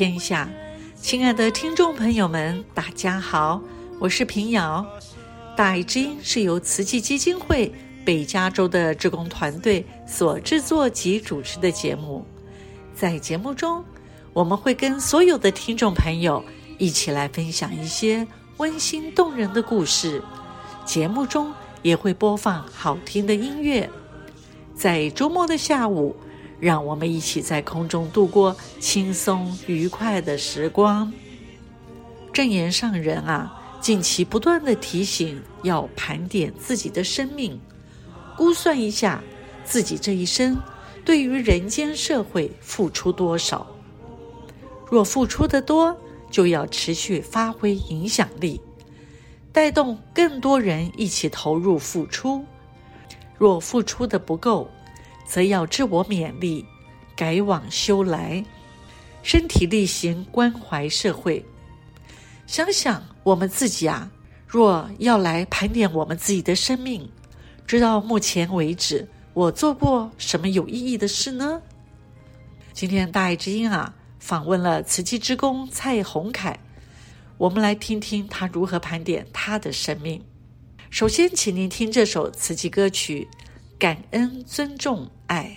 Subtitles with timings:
[0.00, 0.48] 天下。
[0.98, 3.60] 亲爱的听众朋友们，大家好，
[3.98, 4.82] 我是平遥。
[5.54, 7.70] 大爱之音是由慈济基金会
[8.02, 12.24] 北加州的志工团队所制作及主持的节目。
[12.94, 13.84] 在节目中，
[14.32, 16.42] 我们会跟所有的听众朋友
[16.78, 18.26] 一起来分享一些
[18.56, 20.22] 温馨动人的故事。
[20.86, 23.90] 节目中也会播放好听的音乐。
[24.74, 26.16] 在周末的下午，
[26.60, 31.12] 让我们一起在空中度过轻松愉快的时光。
[32.32, 37.60] 正言上人啊，近期不断地提醒要盘点自己的生命，
[38.36, 39.22] 估算一下
[39.64, 40.56] 自己这一生
[41.04, 43.66] 对于人间社会付出多少。
[44.88, 45.96] 若付出的多，
[46.30, 48.60] 就要持续发挥影响力，
[49.52, 52.44] 带动更多人一起投入付出。
[53.38, 54.70] 若付出的不够，
[55.30, 56.66] 则要自我勉励，
[57.14, 58.44] 改往修来，
[59.22, 61.46] 身体力行关怀社会。
[62.48, 64.10] 想想我们自己啊，
[64.44, 67.08] 若要来盘点我们自己的生命，
[67.64, 71.62] 直到目前为止，我做过什么有意义的事呢？
[72.72, 76.58] 今天大爱之音啊，访问了慈济之工蔡宏凯，
[77.38, 80.20] 我们来听听他如何盘点他的生命。
[80.90, 83.28] 首先，请您听这首慈济歌曲。
[83.78, 85.48] 感恩、尊重、爱，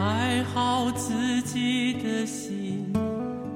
[0.00, 2.90] 爱好自己的心，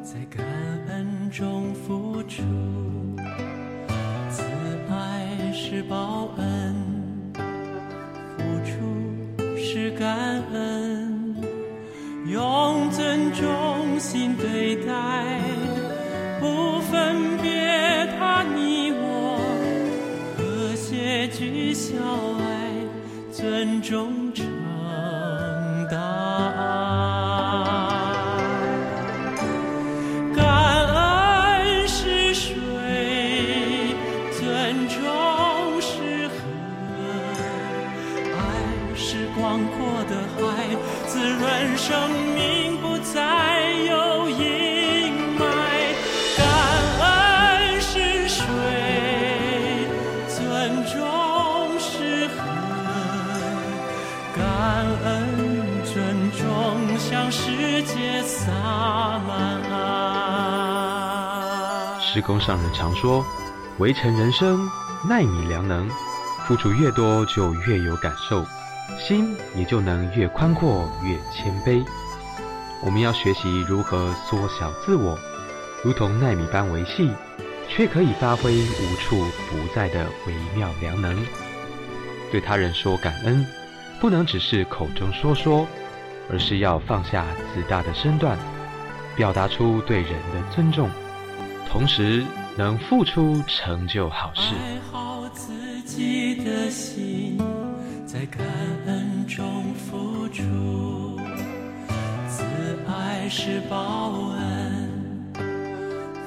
[0.03, 0.45] 在感
[0.89, 2.43] 恩中付出。
[4.29, 4.43] 慈
[4.91, 7.33] 爱是报恩，
[8.37, 11.35] 付出是感恩，
[12.27, 15.41] 用尊重心对待，
[16.39, 19.39] 不分别他你我。
[21.35, 21.95] 具孝
[22.39, 22.42] 爱，
[23.43, 24.47] 尊重成
[25.91, 27.32] 大爱。
[62.23, 63.25] 工上人常说
[63.79, 64.67] ：“围城人生，
[65.09, 65.89] 奈米良能，
[66.47, 68.45] 付出越多就越有感受，
[68.99, 71.85] 心也就能越宽阔越谦卑。”
[72.83, 75.19] 我们要学习如何缩小自我，
[75.85, 77.11] 如同奈米般维细，
[77.69, 81.25] 却可以发挥无处不在的微妙良能。
[82.31, 83.45] 对他人说感恩。
[84.01, 85.65] 不能只是口中说说，
[86.29, 87.25] 而是要放下
[87.55, 88.37] 自大的身段，
[89.15, 90.91] 表达出对人的尊重，
[91.73, 92.23] 同时
[92.55, 94.55] 能付出成就好事。
[94.55, 97.39] 爱好自己的心，
[98.05, 98.47] 在感
[98.85, 101.19] 恩中付出，
[102.29, 102.45] 慈
[102.87, 105.33] 爱是报恩，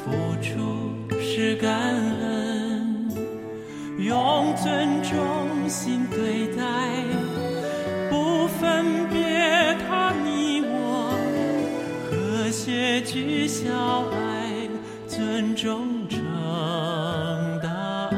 [0.04, 0.12] 付
[0.42, 3.08] 出是感恩，
[4.00, 6.64] 用尊重心对待。
[8.10, 11.14] 不分别他你我，
[12.10, 13.70] 和谐具孝
[14.10, 14.35] 爱，
[15.36, 16.22] 尊重承
[17.62, 18.10] 担。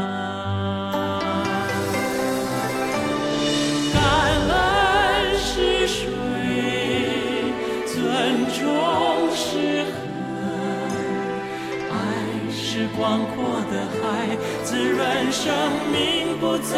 [3.91, 3.97] 感
[4.47, 4.55] 恩
[5.39, 6.11] 是水，
[7.87, 7.97] 尊
[8.53, 8.61] 重
[9.35, 9.97] 是河，
[11.89, 11.95] 爱
[12.51, 13.35] 是广阔
[13.71, 14.05] 的海，
[14.63, 15.51] 滋润生
[15.91, 16.75] 命，不再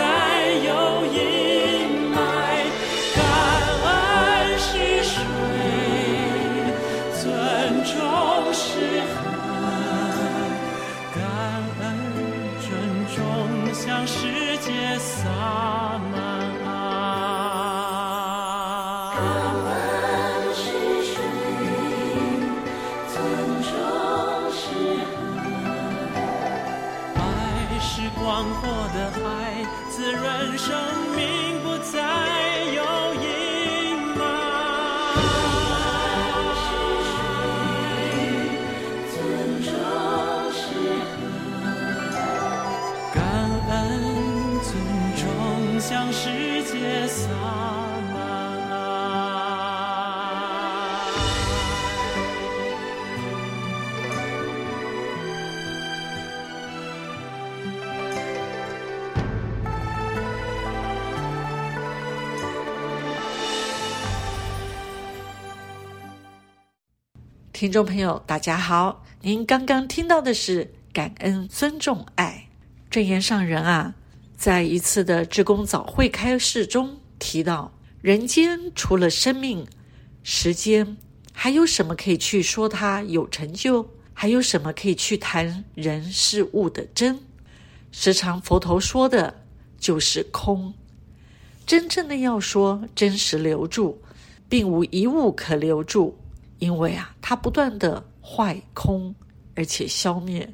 [0.64, 1.49] 有阴
[67.60, 72.48] 听众朋友，大家好，您刚刚听到的是感恩、尊重、爱。
[72.90, 73.96] 证言上人啊，
[74.38, 79.68] 在一次的志工早会开示中提到，人间除了生命、
[80.24, 80.96] 时间，
[81.34, 83.90] 还有什么可以去说它有成就？
[84.14, 87.20] 还有什么可以去谈人事物的真？
[87.92, 89.44] 时常佛陀说的
[89.78, 90.74] 就是空。
[91.66, 94.02] 真正的要说真实留住，
[94.48, 96.18] 并无一物可留住，
[96.60, 99.14] 因为啊，它不断的坏空，
[99.56, 100.48] 而且消灭，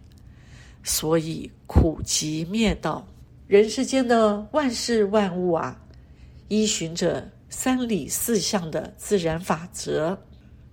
[0.83, 3.05] 所以苦集灭道。
[3.47, 5.79] 人世间的万事万物啊，
[6.47, 10.17] 依循着三理四象的自然法则，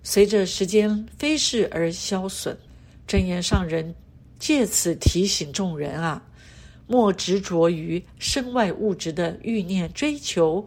[0.03, 2.57] 随着时间飞逝而消损。
[3.07, 3.95] 真言上人
[4.39, 6.23] 借此提醒众人啊。
[6.87, 10.67] 莫执着于身外物质的欲念追求，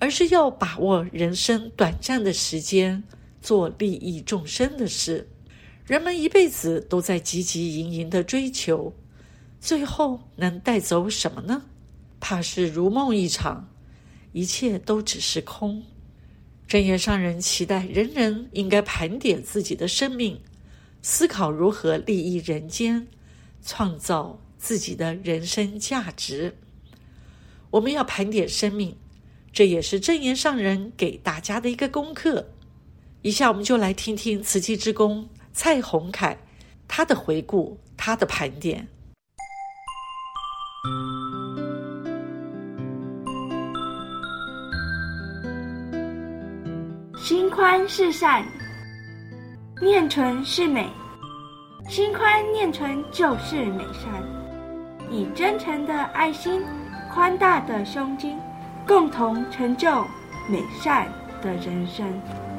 [0.00, 3.00] 而是要把握人生短暂的时间，
[3.42, 5.28] 做利益众生的事。
[5.84, 8.94] 人们一辈子都在汲汲营营的追求，
[9.60, 11.64] 最后能带走什么呢？
[12.20, 13.68] 怕是如梦一场，
[14.32, 15.82] 一切都只是空。
[16.66, 20.40] 证严上人期待人人应该盘点自己的生命，
[21.02, 23.06] 思考如何利益人间，
[23.62, 24.38] 创造。
[24.62, 26.56] 自己的人生价值，
[27.72, 28.96] 我们要盘点生命，
[29.52, 32.51] 这也是证严上人给大家的一个功课。
[33.22, 36.36] 以下我们就来听听瓷器之工蔡宏凯
[36.88, 38.86] 他的回顾，他的盘点。
[47.16, 48.44] 心宽是善，
[49.80, 50.90] 念纯是美，
[51.88, 54.10] 心宽念纯就是美善。
[55.08, 56.60] 以真诚的爱心、
[57.14, 58.36] 宽大的胸襟，
[58.84, 60.04] 共同成就
[60.50, 61.06] 美善
[61.40, 62.51] 的人生。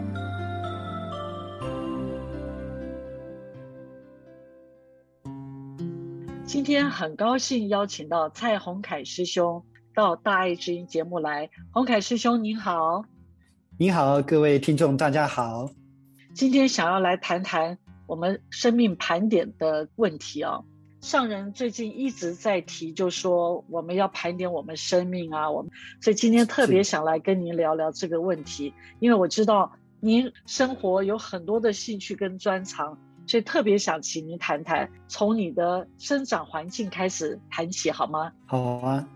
[6.54, 9.66] 今天很高兴邀请到蔡宏凯师兄
[9.96, 11.50] 到大爱之音节目来。
[11.72, 13.04] 宏凯师兄您好，
[13.80, 15.72] 你好，各位听众大家好。
[16.36, 20.64] 今天想要来谈谈我们生命盘点的问题哦。
[21.02, 25.72] 上人最近一直在提，就说我们要盘点我们生命啊，我们
[26.02, 38.31] 所以今天特别想来跟您聊聊这个问题，因为我知道您生活有很多的兴趣跟专长，所以特别想请您谈谈，从你的生长环境开始谈起好吗？
[38.45, 39.07] 好啊，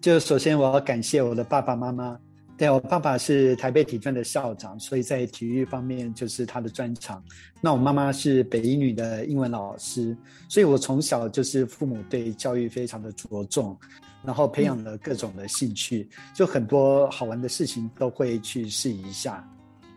[0.00, 2.18] 就首先我要感谢我的爸爸妈妈。
[2.56, 7.24] 对，我爸爸是台北体专的校长，所以在体育方面就是他的专长。
[7.58, 10.14] 那我妈妈是北英女的英文老师，
[10.46, 13.74] 所以我从小就是父母对教育非常的着重，
[14.22, 19.42] 然后培养了各种的兴趣，就很多好玩的事情都会去试一下。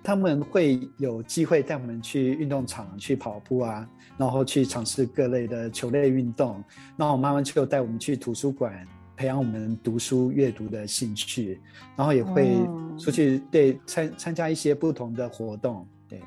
[0.03, 6.63] 他们会有机会带我们去运动场去跑步啊，然后去尝试各类的球类运动。
[6.97, 8.85] 那我妈妈就带我们去图书馆。
[9.15, 11.61] 培养我们读书阅读的兴趣，
[11.95, 12.57] 然后也会
[12.97, 16.19] 出去对参参加一些不同的活动，对，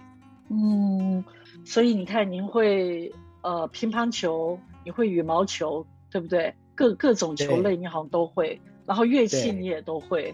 [0.50, 1.22] 嗯，
[1.64, 6.54] 所以你看，您会呃乒乓球，你会羽毛球，对不对？
[6.76, 10.32] 各各种球类你好像都会，然后乐器你也都会。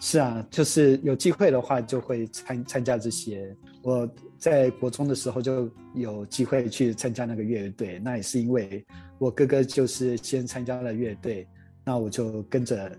[0.00, 3.54] 是啊，就是有机会的话就会参参加这些。
[3.82, 8.84] 我在国中的时候就有机会去参加那个乐队，那也是因为
[9.18, 11.46] 我哥哥就是先参加了乐队。
[11.82, 12.90] 那我就跟着，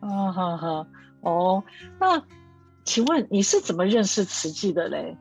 [0.00, 0.86] 啊哈哈，
[1.22, 1.62] 哦，
[2.00, 2.22] 那
[2.84, 5.16] 请问你是怎么认识慈济的嘞？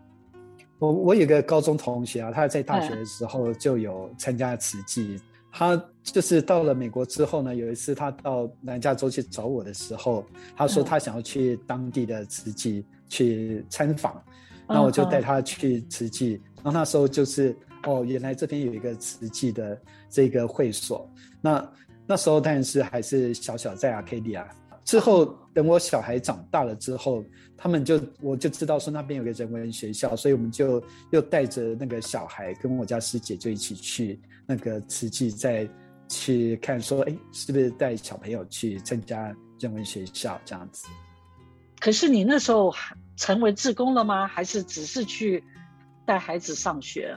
[0.77, 5.19] 我我有个高中同学啊，他在大学的时候就有参加慈济，
[5.51, 5.75] 他
[6.11, 14.21] 就是到了美国之后呢，有一次他到南加州去找我的时候，他说他想要去当地的慈济去参访，
[14.67, 21.09] 那我就带他去慈济，然后那时候就是哦，原来这边有一个慈济的这个会所，
[21.41, 21.69] 那。
[22.09, 24.49] 那时候当然是还是小小在阿卡迪亚。
[24.85, 27.21] 之后等我小孩长大了之后，
[27.57, 35.67] 他们就我就知道说那边有个人文学校，所以我们就又带着那个小孩跟我家师姐就一起去那个慈济，再
[36.07, 40.87] 去看说，哎，是不是带小朋友去参加人文学校这样子？
[41.79, 42.73] 可是你那时候
[43.15, 44.25] 成为志工了吗？
[44.27, 45.43] 还是只是去
[46.05, 47.15] 带孩子上学？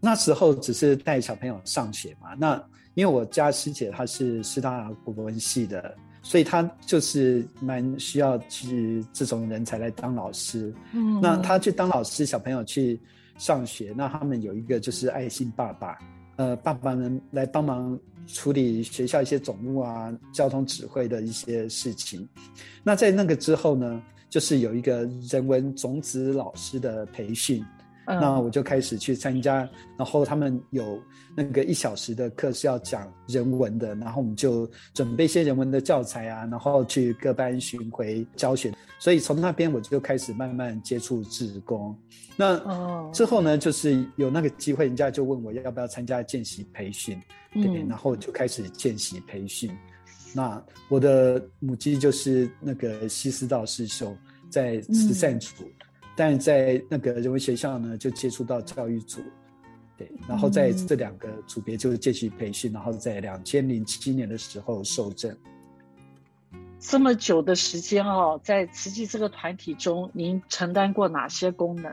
[0.00, 2.34] 那时候只是带小朋友上学嘛。
[2.38, 2.62] 那
[2.94, 10.72] 因为我家师姐她是师大国文系的，所以她就是蛮需要去这种人才来当老师。
[10.92, 13.00] 嗯，那她去当老师，小朋友去
[13.38, 15.98] 上学，那他们有一个就是爱心爸爸，
[16.36, 22.28] 呃，爸爸们来帮忙处理学校一些总务啊、交通指挥的一些事情。
[22.82, 27.64] 那在那个之后呢，就是有一个人文种子老师的培训。
[28.06, 31.02] 嗯、那我就开始去参加，然后他们有
[31.34, 38.72] 那个一小时的课是要讲人文的，然后我们就准备一些人文的教材啊，然后去各班巡回教学。
[38.98, 41.96] 所以从那边我就开始慢慢接触志工。
[42.36, 42.58] 那
[43.12, 47.20] 之后呢，就是有那个机会，人家就问我要不要参加见习培训，
[47.52, 49.70] 对，嗯、然后就开始见习培训。
[50.34, 54.14] 那我的母鸡就是那个西斯道士秀，
[54.50, 55.64] 在慈善组。
[55.64, 59.20] 嗯但在那个人文学校呢，就接触到教育组，
[59.96, 65.36] 对，然后在这两个组别就是继续培训，然后在两千零七年的时候受证。
[66.78, 71.90] 这么久的时间哦，在慈济这个团体中，您承担过哪些功能？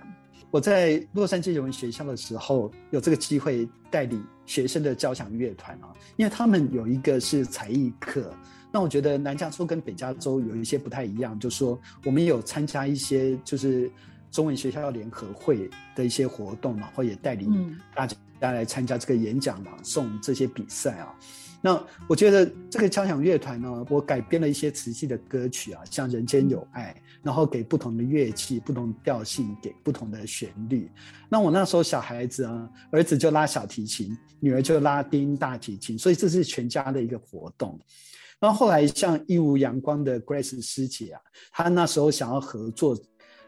[0.51, 8.33] 我在洛杉矶人文学校的时候，有这个机会带领学生的交响乐团啊，因为他们有一个是才艺课。
[8.73, 13.89] 那我觉得南加州跟北加州有一些不太一样，就是说我们有参加一些就是
[14.31, 21.13] 中文学校联合会的一些活动，然后也带领大家来参加这个演讲、朗诵这些比赛啊。
[21.63, 30.89] 那我觉得这个交响乐团呢，我改编了一些瓷器的歌曲啊，像《人间有爱》，然后给不同的乐器、不同调性，给不同的旋律。
[31.29, 37.79] 那我那时候小孩子啊，儿子就拉小提琴，女儿就拉低音大提琴，所以这是全家的一个活动。
[38.39, 41.21] 然后后来，像一无阳光的 Grace 师姐啊，
[41.51, 42.97] 她那时候想要合作，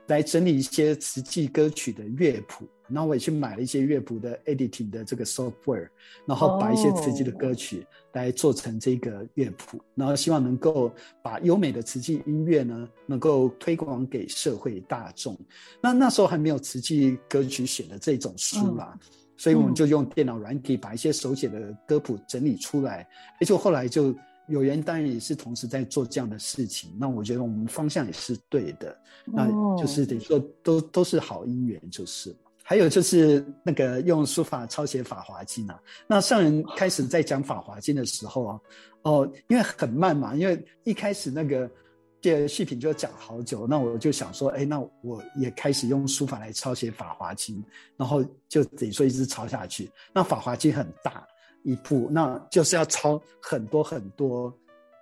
[0.08, 2.68] 来整理一些慈济歌曲的乐谱。
[2.90, 5.88] 然后我也去买了一些乐谱的 editing 的这个 software，
[6.28, 10.92] 然后把一些慈济的歌曲来做成这个乐谱，然后希望能够
[11.24, 15.36] 把优美的慈济音乐呢，能够推广给社会大众。
[15.82, 18.96] 那那时候还没有慈济歌曲写的这种书啦，
[19.38, 23.08] 所以我们就用电脑软体把一些手写的歌谱整理出来，
[23.40, 24.14] 而且后来就。
[24.48, 29.48] 有缘当然也是同时在做这样的事情，那我觉得我们方向也是对的，那
[29.78, 32.36] 就是等于说都都是好姻缘，就是。
[32.66, 38.60] 还有就是那个用书法抄写《法华经》啊，那上人开始在讲《法华经》的时候啊，
[39.02, 41.70] 哦，因为很慢嘛，因为一开始那个
[42.22, 47.58] 这续品就讲好久，那我就想说，哎，那我也开始用书法来抄写《法华经》，
[47.98, 49.92] 然后就等于说一直抄下去。
[50.14, 51.28] 那《法华经》很大。
[51.64, 54.54] 一部，那就是要抄很多很多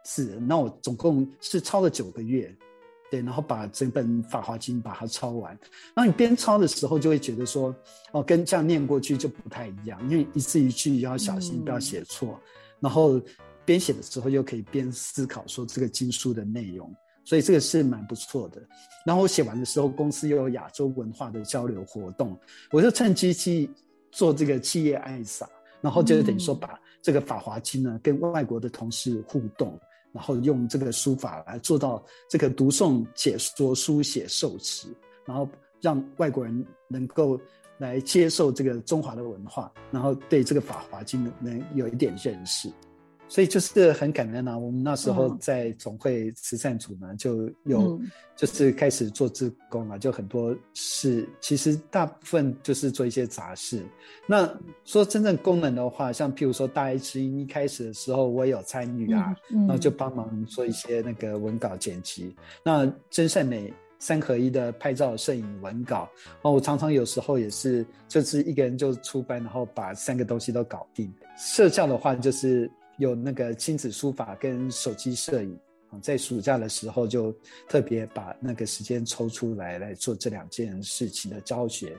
[0.04, 0.40] 字。
[0.48, 2.56] 那我总共是抄了九个月，
[3.10, 5.58] 对，然后把整本《法华经》把它抄完。
[5.96, 7.76] 那你边抄的时候，就会觉得说，
[8.12, 12.30] 哦，跟这样念过去就不太一样，因为一字一句要小心，不要写错。
[12.30, 12.42] 嗯、
[12.82, 13.22] 然后
[13.66, 16.94] 边写的时候又可以边思考说这个经书的内容，
[17.26, 18.62] 所以这个是蛮不错的。
[19.06, 22.40] 然后我写完的时候，公司又有亚洲文化的交流活动，
[22.72, 23.70] 我就趁机去
[24.12, 25.50] 做这个企业爱撒。
[25.82, 29.80] 然后就是等于说，把这个《法华经》呢跟外国的同事互动，
[30.12, 34.88] 然后用这个书法来做到这个读诵、解说、书写、受持，
[35.26, 35.50] 然后
[35.82, 37.40] 让外国人能够
[37.80, 42.72] 来接受这个中华的文化，然后对这个《法华经》能有一点认识。
[43.32, 44.58] 所以就是很感恩啊！
[44.58, 47.98] 我们那时候在总会慈善组呢，就有
[48.36, 53.82] 就是开始做志工啊，就很多事，其实大部分就是做一些杂事。
[54.28, 62.36] 那说真正功能的话，像譬如说大爱知音一开始的时候，我也有参与啊，然后就帮忙做一些那个文稿剪辑。
[62.66, 66.10] 那真善美三合一的拍照、摄影、文稿，
[66.42, 71.10] 哦，我常常有时候也是就是一个人就出班，然后把三个东西都搞定。
[71.38, 72.70] 社教的话就是。
[73.02, 77.36] 有那个亲子书法跟手机摄影啊，在暑假的时候就
[77.68, 81.98] 特别把那个时间抽出来来做这两件事情的教学。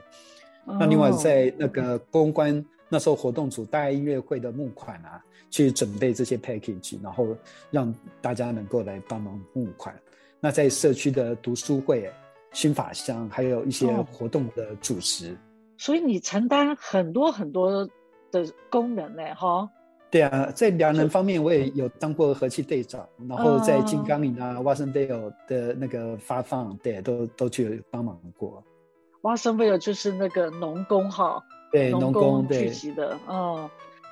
[0.65, 0.77] Oh.
[0.79, 7.35] 那另外在那个公关那时候活动组大爱音乐会的募款啊，去准备这些 package，然后
[7.69, 9.93] 让大家能够来帮忙募款。
[10.39, 12.09] 那在社区的读书会、
[12.53, 15.27] 新法香，还有一些活动的主持。
[15.31, 15.37] Oh.
[15.77, 17.85] 所以你承担很多很多
[18.31, 19.69] 的功能嘞，哈。
[20.13, 28.63] 对啊，在两人方面，我也有当过和气队长，然后在金刚岭啊、瓦森贝尔的那个发放，对，都都去帮忙过。
[29.21, 33.67] 瓦森贝尔就是那个农工哈，对，农工聚集的，嗯，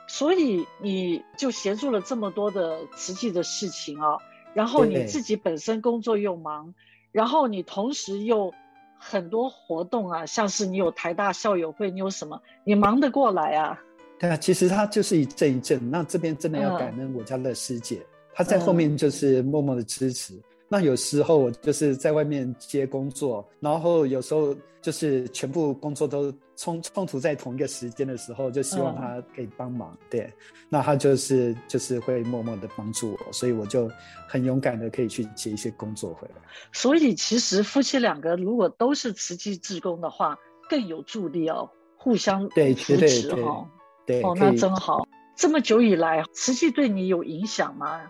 [0.08, 4.18] 所以你就协助了这么多的实际的事情啊，
[4.56, 6.74] 然后你自己本身工作又忙，
[7.12, 8.52] 然后你同时又
[8.98, 13.80] 很多活动啊，像是你有台大校友会，你有什么，你忙得过来啊？
[14.22, 15.82] 对啊，其实他就是一阵一阵。
[15.90, 20.36] 那这边真的要感恩我家乐师姐，她、嗯、在后面就是默默的支持。
[20.36, 29.92] 嗯、那有时候我就是在外面接工作，然后有时候就是全部工作都冲冲突在同一个时间的时候，就希望他可以帮忙。
[29.94, 30.32] 嗯、对，
[30.70, 33.90] 那他就是就是会默默的帮助我，所以我就
[34.28, 36.36] 很勇敢的可以去接一些工作回来。
[36.72, 40.38] 所以其实夫妻两个如果都是慈济志工的话，
[40.70, 43.68] 更有助力哦，互相对扶持哈。
[43.68, 43.81] 对，
[44.22, 45.08] 哦，那真好。
[45.34, 48.02] 这么久以来，慈济对你有影响吗？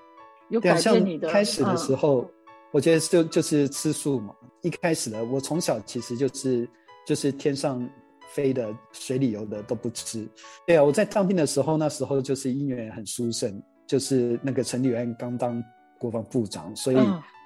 [0.50, 1.30] 有改变你的？
[1.30, 2.30] 开始的时候，嗯、
[2.72, 4.34] 我觉得就就是吃素嘛。
[4.64, 6.68] 一开始的我从小其实就是
[7.08, 7.88] 就是天上
[8.28, 10.28] 飞的、水里游的都不吃。
[10.68, 15.64] 对啊，我在当兵的时候，那时候就是因缘很殊胜，就是那个陈立安刚当
[15.98, 16.98] 国防部长，所以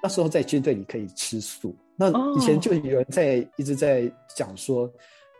[0.02, 1.76] 那时候在军队里可以吃素。
[1.98, 4.90] 嗯、那以前就有人在一直在讲说，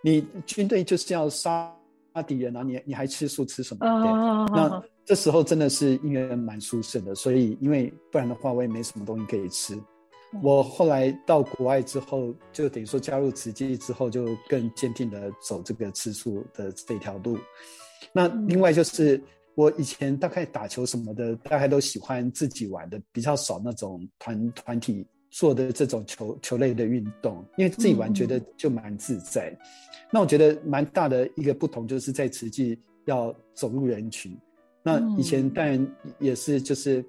[0.05, 1.73] 你军队就是要杀。
[2.17, 3.81] 杀敌人啊，你你还吃素吃什么？
[3.81, 9.75] 对，oh, 那这时候真的是因为蛮舒适的，所以因为不然的话我也没什么东西可以吃。
[9.75, 10.43] Oh.
[10.43, 17.39] 我后来到国外之后，就等于说加入慈济之后，就更坚定的走这个吃素的这条路。
[18.15, 19.23] 那另外就是
[19.55, 25.07] 我以前大概打球什么的，大概都喜欢自己玩的，比较少那种团团体。
[25.31, 29.51] 做的这种球球类的运动，因为自己玩觉得就蛮自在。
[29.51, 29.59] 嗯、
[30.11, 34.35] 那我觉得蛮大的一个不同，就是在慈济要走入人群。
[34.83, 37.05] 那以前当然也是就是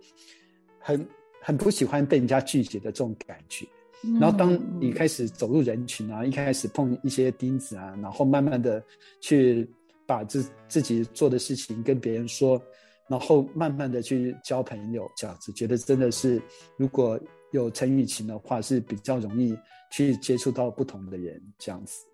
[0.80, 1.08] 很
[1.42, 3.66] 很不喜欢被人家拒绝的这种感觉。
[4.04, 8.84] 嗯、然后当你开始走入人群啊，一开始碰一些钉子啊，然后慢慢的
[9.22, 9.70] 去
[10.06, 12.62] 把自自己做的事情跟别人说，
[13.08, 16.42] 然后慢慢的去交朋友，这样子觉得真的是
[16.76, 17.18] 如果。
[17.52, 19.58] 有陈雨晴的话是比较容易
[19.92, 22.06] 去接触到不同的人，这样子。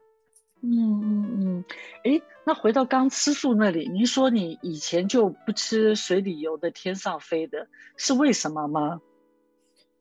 [0.62, 1.66] 嗯嗯嗯，
[2.06, 7.68] 哎，那回到刚吃素那里，您说你以前就不吃水里游的、天上飞的，
[7.98, 9.02] 是为什么吗？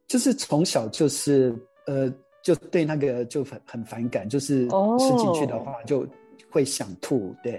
[0.06, 1.52] 就是从小就是
[1.86, 2.08] 呃，
[2.42, 6.06] 就对那个就很很反感，就是吃进去的话就
[6.48, 7.34] 会想吐。
[7.42, 7.58] 对，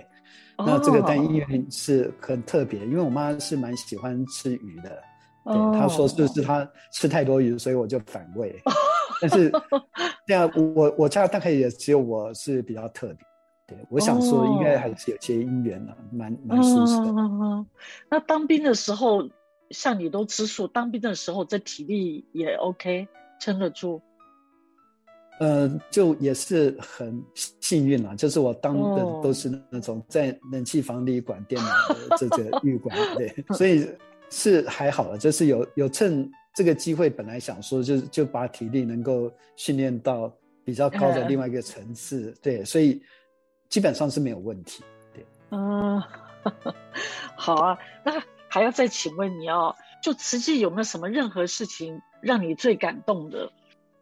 [0.57, 5.03] 哦、那这个但因为是很特别，因为我妈是蛮喜欢吃鱼的。
[5.45, 8.55] 对，他说就是他吃太多鱼，所以我就反胃。
[9.21, 9.51] 但是
[10.25, 13.17] 这样，我我家大概也只有我是比较特别。
[13.67, 17.05] 对，我想说应该还是有些因缘的，蛮蛮舒适的。
[17.05, 17.67] 嗯嗯嗯。
[18.09, 19.29] 那当兵的时候，
[19.69, 23.07] 像你都吃素，当兵的时候这体力也 OK，
[23.39, 24.01] 撑得住。
[25.39, 33.87] 呃，就也是很幸运啦，就是我当的都是那种在冷气房里管电脑的这个 狱管，对， 所以。
[34.33, 42.99] 是还好了，就是有有趁这个机会，本来想说就就把体力能够训练到比较高的另外一个层次，嗯、对，所以
[43.69, 45.23] 基本上是没有问题，对。
[45.51, 46.01] 嗯，
[47.37, 48.11] 好啊，那
[48.47, 53.51] 还要再请问你哦，就实际有没有什么任何事情让你最感动的？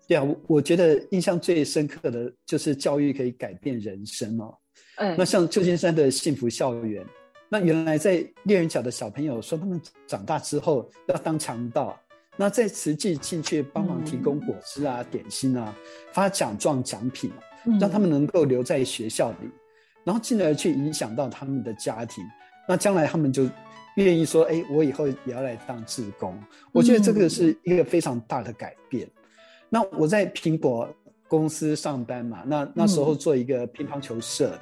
[0.08, 4.58] 对啊，我我觉得印象最深刻的就是教育可以改变人生哦。
[4.96, 7.06] 嗯，那像旧金山的幸福校园。
[7.54, 12.00] 那原来在猎人角的小朋友说，他们长大之后要当强盗，
[12.38, 15.76] 那在慈济进去帮忙提供果汁啊、嗯、点心啊、
[16.14, 17.30] 发奖状奖品，
[17.78, 19.52] 让他们能够留在学校里，嗯、
[20.06, 22.24] 然后进而去影响到他们的家庭。
[22.70, 23.46] 那将来他们就
[23.96, 29.06] 愿意说：“哎，我以后也要来当志工。”我觉得这个是一个非常大的改变。
[29.06, 29.12] 嗯、
[29.68, 30.88] 那我在苹果
[31.28, 34.52] 公司上班嘛，那那时候做一个乒乓球社。
[34.56, 34.60] 嗯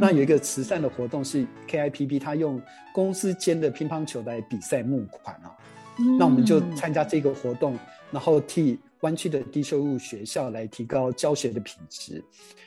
[0.00, 2.62] 那有一个慈善的活动是 KIPP，他用
[2.94, 5.50] 公司间的乒乓球来比赛募款啊。
[5.98, 7.76] 嗯、那我们就参加这个活动，
[8.12, 12.22] 然后替湾区的低收入学校来提高教学的品质。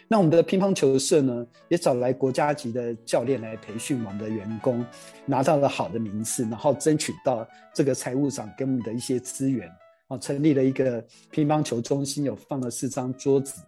[0.10, 4.86] 那我们的乒乓球社呢，也找来国家级的教练来培训我们的员工，
[5.26, 9.72] 拿到了好的名次，然后争取到这个财务长给我们的一些资源
[10.10, 13.62] 啊，成立了一个乒乓球中心，有放了四张桌子。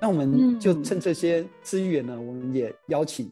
[0.00, 3.30] 那我们就趁这些资源呢，嗯、我们也邀请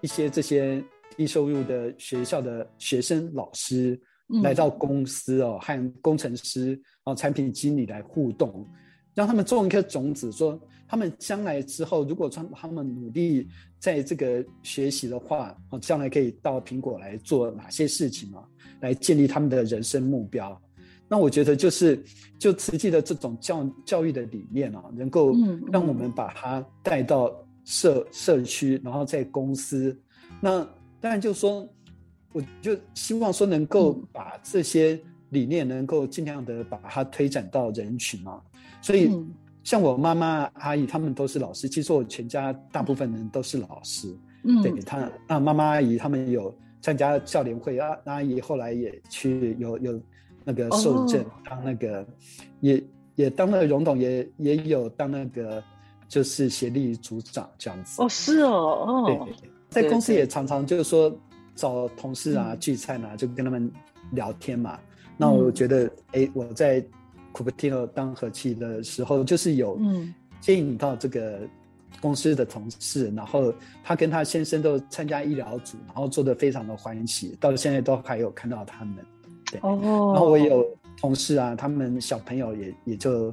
[0.00, 0.82] 一些这些
[1.16, 4.00] 低收入的学校的学生老师
[4.42, 8.66] 来到公司哦，嗯、和工程师啊、产品经理来互动，
[9.14, 13.48] 让他们种一颗种子，说他们将来之后，如果他他们努力
[13.80, 18.42] 在这个学习的话，哦，将来可以到苹果来做哪些事情啊，
[18.80, 20.60] 来建立他们的人生目标。
[21.14, 22.02] 那我觉得就是，
[22.40, 25.32] 就慈济的这种教教育的理念啊，能够
[25.70, 27.32] 让我们把它带到
[27.64, 29.96] 社社区，然后在公司。
[30.40, 30.68] 那
[31.00, 31.68] 当然就是说，
[32.32, 35.00] 我就希望说能够把这些
[35.30, 38.42] 理念能够尽量的把它推展到人群啊。
[38.82, 39.08] 所以，
[39.62, 44.12] 像我妈妈阿姨他们都是老师，其实我全家大部分人都是老师。
[44.42, 50.02] 嗯，对他，那妈妈阿姨他们有参加教联会啊，阿姨后来也去有有。
[50.44, 52.06] 那个受证当那个，
[52.60, 55.62] 也也当了荣董，也也有当那个
[56.08, 58.02] 就是协力组长这样子。
[58.02, 59.28] 哦，是哦，哦，
[59.72, 61.16] 对，在公司也常常就是说
[61.54, 63.70] 找同事啊聚餐啊，就跟他们
[64.12, 64.78] 聊天嘛。
[65.16, 66.84] 那我觉得，哎，我在
[67.32, 70.14] Cupertino 当和气的时候，就是有嗯。
[70.40, 71.40] 接引到这个
[72.02, 73.50] 公司的同事，然后
[73.82, 78.96] 他跟他先生都参加医疗组，然后做的非常的欢喜，到现在都还有看到他们。
[79.54, 80.66] 对，哦，然后我也有
[81.00, 83.32] 同事啊，他们小朋友也也就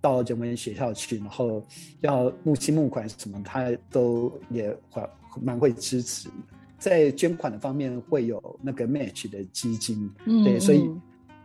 [0.00, 1.64] 到人文学校去，然后
[2.00, 5.02] 要募金募款什么，他都也会
[5.40, 6.28] 蛮会支持。
[6.78, 10.90] 在捐款的方面会有那个 match 的基金，嗯，对，所以。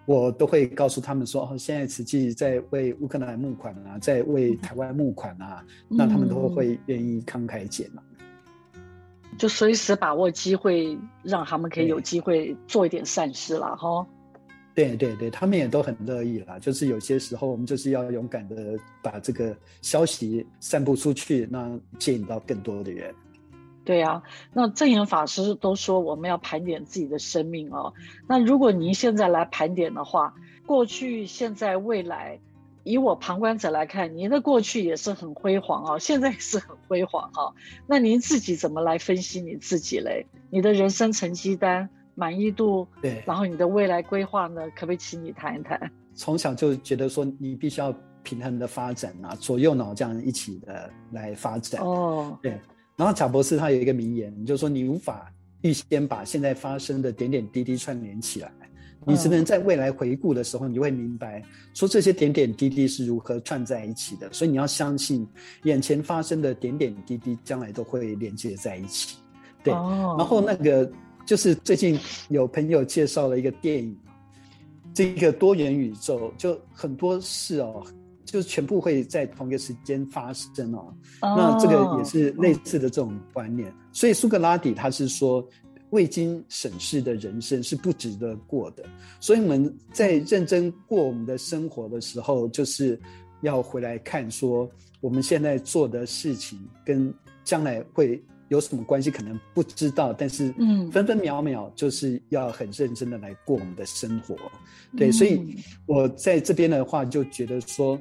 [0.08, 8.02] 我都会告诉他们说，哦，现在慈济在为乌克兰募款啊，在为台湾募款啊，嗯、那他们都会愿意慷慨解囊，
[9.38, 14.08] 就随时把握机会，让他们可以有机会做一点善事了哈。
[14.78, 16.60] 对对对，他们也都很乐意啦。
[16.60, 23.12] 就是有些时候，我们就是要勇敢的把这个消息散布出去，那吸引到更多的人。
[23.84, 27.92] 对呀、啊，那证严法师都说我们要盘点自己的生命哦。
[28.30, 30.36] 那如果您现在来盘点的话，
[30.68, 32.40] 过去、现在、未来，
[32.84, 37.56] 以我旁观者来看，您的过去也是很辉煌哦，现在也是很辉煌哦。
[37.88, 40.28] 那您自己怎么来分析你自己嘞？
[40.52, 44.60] 你的人生成绩单满意度，对，然后你的未来规划呢？
[44.76, 45.80] 可不可以请你谈一谈？
[46.16, 52.60] 从小就觉得说你必须要平衡的发展啊，左右脑这样一起的来发展哦，对。
[52.96, 58.52] 然后贾博士他有一个名言，就是说你无法预先把现在发生的点点滴滴串联起来，
[59.06, 61.44] 你只能在未来回顾的时候，你就会明白
[61.76, 64.28] 说这些点点滴滴是如何串在一起的。
[64.34, 65.28] 所以你要相信，
[65.66, 69.18] 眼前发生的点点滴滴将来都会连接在一起。
[69.64, 70.92] 对，然后那个
[71.28, 73.96] 就是最近有朋友介绍了一个电影，
[74.96, 77.86] 这个多元宇宙就很多事哦。
[78.24, 83.74] 就是全部会在同一个时间发生哦，那这个也是类似的这种观念。
[83.94, 85.48] 所以苏格拉底他是说，
[85.92, 88.84] 未经审视的人生是不值得过的。
[89.22, 93.00] 所以我们在认真过我们的生活的时候，就是
[93.40, 97.14] 要回来看说，我们现在做的事情跟
[97.46, 104.36] 将来会有什么关系，可能不知道，但是嗯，分分秒秒就是要很认真的来过我们的生活。
[104.98, 105.56] 对，所以
[105.86, 108.00] 我在这边的话就觉得说。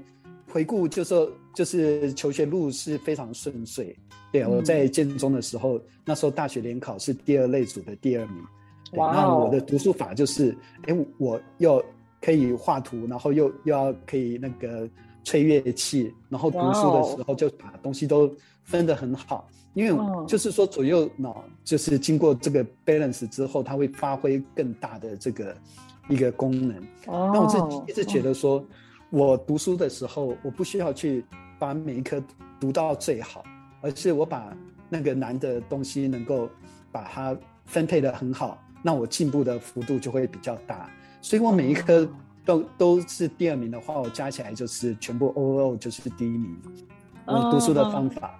[0.48, 3.94] 回顾就是说，就是求学路是非常顺遂。
[4.32, 8.36] 对，我在建中的时候，嗯、那时候大学联考是第二类组的第二名。
[8.92, 9.12] 哇！
[9.12, 11.84] 那我的读书法就是，哎，我又
[12.22, 14.88] 可以画图，然后又又要可以那个
[15.24, 18.32] 吹乐器，然后读书的时候就把东西都
[18.62, 19.46] 分得很好。
[19.76, 25.56] 因为就是说左右脑就是经过这个 balance 之后，它会发挥更大的这个
[26.08, 26.76] 一个功能。
[27.06, 27.30] 哦。
[27.32, 28.64] 那我自己一直觉得说。
[29.08, 31.24] 我读书的时候，我不需要去
[31.60, 32.20] 把每一科
[32.58, 33.44] 读到最好，
[33.80, 34.52] 而是我把
[34.88, 36.50] 那个难的东西能够
[36.90, 37.34] 把它
[37.64, 40.90] 分配的很好，那我进步的幅度就会比较大。
[41.22, 42.06] 所以我每一科
[42.44, 46.56] 都都是第二名的话，我加起来就是全部 overall 就是第一名。
[47.26, 48.36] 我读书的方法。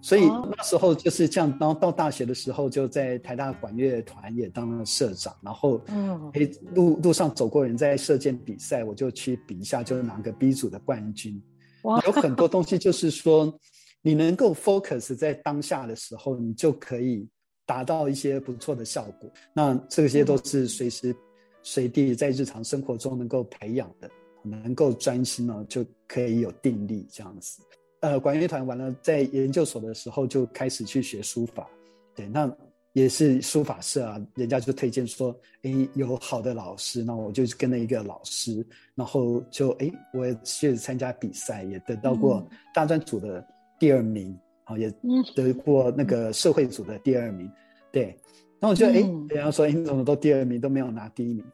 [0.00, 6.32] 所以那时候就是这样，然后到大学的时候就在台大管乐团也当了社长，然后嗯，
[6.74, 11.42] 路路上走过人在射箭比赛，我就去比一下，就拿个 B 组的冠军。
[11.82, 13.52] 哇，有很多 东西就是说，
[14.00, 17.28] 你能够 focus 在当下的时候，你就可以
[17.66, 19.30] 达到一些不错的效果。
[19.52, 21.14] 那这些都是随时
[21.62, 24.08] 随地在日常生活中能够培养的，
[24.42, 27.60] 能够专心呢，就可以有定力这样子。
[28.00, 31.68] 呃，管乐团完了，在研究所的时候就开始去学书法，
[32.14, 32.50] 对，那
[32.92, 43.44] 也是书法社啊，人家就推荐说，诶，有好的老师，那我就跟了一个老师，然后就诶，我也去参加比赛，也得到过大专组的
[43.78, 44.32] 第二名，
[44.64, 44.94] 啊、嗯，也
[45.34, 47.50] 得过那个社会组的第二名，
[47.92, 48.16] 对，
[48.60, 51.44] 那我就诶，人家说，诶，你怎么都第二名都没有拿第一名？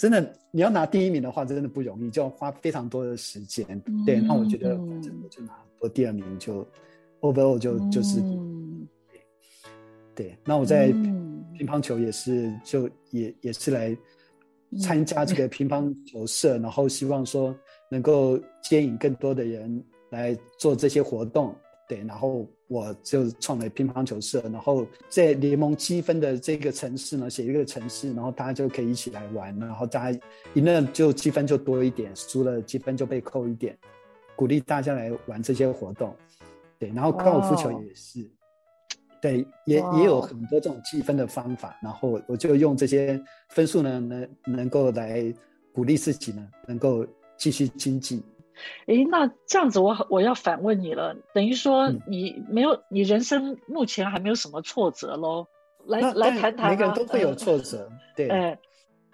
[0.00, 3.66] 真的，你要拿第一名的话，真的不容易，就要花非常多的时间，
[4.06, 5.52] 对，那我觉得反正我就拿。
[5.78, 6.66] 我第二名就
[7.20, 8.88] ，overall 就就是，嗯、
[10.14, 13.94] 对，那我在乒乓球也是，就也也是来
[14.80, 17.54] 参加这个乒乓球社，嗯、然后希望说
[17.90, 21.54] 能够接引更多的人来做这些活动，
[21.86, 30.20] 对，然后我就创了乒乓球社，然后在联盟积分的这个城市呢，写一个城市，然后大家就可以一起来玩，然后大家
[30.54, 33.76] 赢了就积分就多一点，输了积分就被扣一点。
[34.36, 36.14] 鼓励大家来玩这些活动，
[36.78, 38.24] 对，然后高尔夫球也是，
[39.20, 45.34] 对，也也有很多这种积分的方法，然后我就用这些分数呢，能能够来
[45.72, 47.04] 鼓励自己呢，能够
[47.36, 48.22] 继续精进。
[48.86, 55.46] 诶，那这样子我我要反问你了，等于说你没有，嗯、你人生目前还没有什么挫折喽？
[55.86, 58.28] 来来谈谈，每个人都会有挫折，呃、 对。
[58.28, 58.58] 嗯、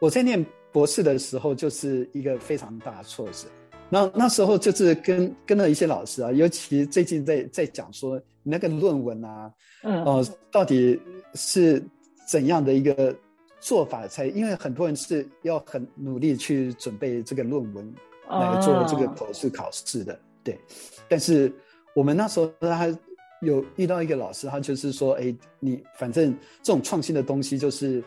[0.01, 3.49] 我在念博士的时候就是一个非常大的挫折。
[3.89, 9.53] 那那时候就是跟跟了一些老师啊，尤其最近在在讲说那个论文啊，
[9.85, 11.01] 嗯，哦、呃，到底
[11.35, 11.81] 是
[12.27, 13.15] 怎样的一个
[13.61, 14.27] 做法才？
[14.27, 17.95] 因为很多人是要很努力去准备这个论文
[18.29, 20.59] 来做这个口试考试的，哦、对。
[21.09, 21.53] 但是
[21.95, 22.87] 我们那时候他
[23.41, 28.03] 有遇到一个老师，他就是说，哎，你反正这种创新的东西就是。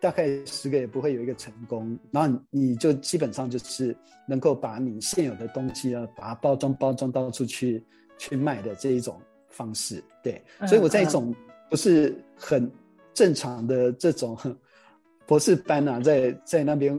[0.00, 3.96] 大概十个也不会有一个成功，然后你就基本上就是
[4.28, 7.82] 能够把你现有的东西啊，把它包装包装到处去
[8.16, 11.34] 去卖的这一种方式，对，所以我在一种
[11.68, 12.70] 不是很
[13.12, 14.38] 正常的这种
[15.26, 16.96] 博士班啊，在在那边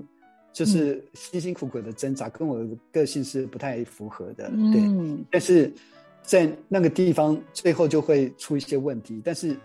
[0.54, 4.82] 就是辛辛苦苦的挣扎，跟我的个性是不太符合的，对，
[5.32, 5.72] 但是
[6.22, 9.56] 在那个地方最后就会出一些问题，但是。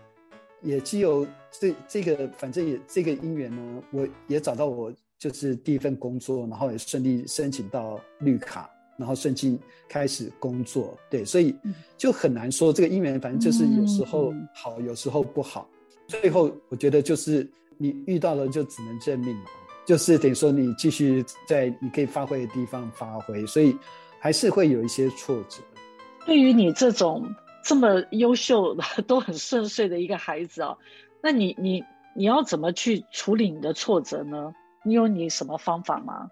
[0.61, 8.67] 也只有这这个，反正也这个因缘呢，我也找到我就是第一份工作，然后也顺利申请到绿卡，
[8.97, 10.97] 然后顺利开始工作。
[11.07, 11.55] 对，所以
[11.97, 15.69] 就很难说这个因缘，反正就是有时候好，有时候不好。
[16.07, 19.45] 最后我觉得就是你遇到了就只能认命了，
[19.85, 23.77] 就是等于说你继续在你可以发挥的地方发挥，所以
[24.19, 25.57] 还是会有一些挫折。
[26.25, 27.25] 对于你这种。
[27.67, 30.77] 这么优秀的 都很顺遂的一个孩子啊，
[31.19, 31.83] 那你你
[32.15, 34.53] 你要怎么去处理你的挫折呢？
[34.83, 36.29] 你有你什么方法吗？